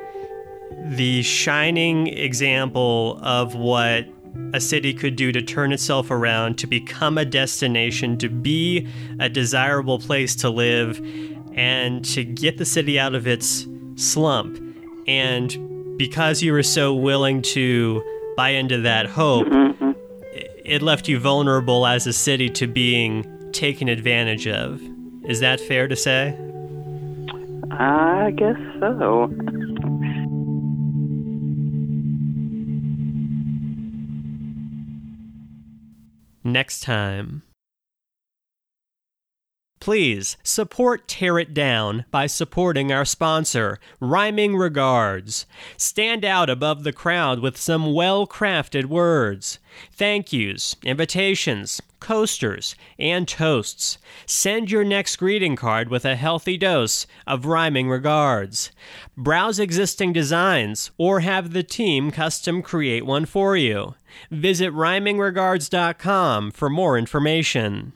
[0.85, 4.07] the shining example of what
[4.53, 8.87] a city could do to turn itself around, to become a destination, to be
[9.19, 10.99] a desirable place to live,
[11.53, 14.57] and to get the city out of its slump.
[15.07, 18.03] And because you were so willing to
[18.35, 19.91] buy into that hope, mm-hmm.
[20.33, 24.81] it left you vulnerable as a city to being taken advantage of.
[25.25, 26.37] Is that fair to say?
[27.71, 29.29] I guess so.
[36.51, 37.43] Next time.
[39.79, 45.45] Please support Tear It Down by supporting our sponsor, Rhyming Regards.
[45.77, 49.59] Stand out above the crowd with some well crafted words.
[49.91, 53.99] Thank yous, invitations, coasters, and toasts.
[54.25, 58.71] Send your next greeting card with a healthy dose of Rhyming Regards.
[59.15, 63.93] Browse existing designs or have the team custom create one for you.
[64.31, 67.93] Visit rhymingregards.com for more information.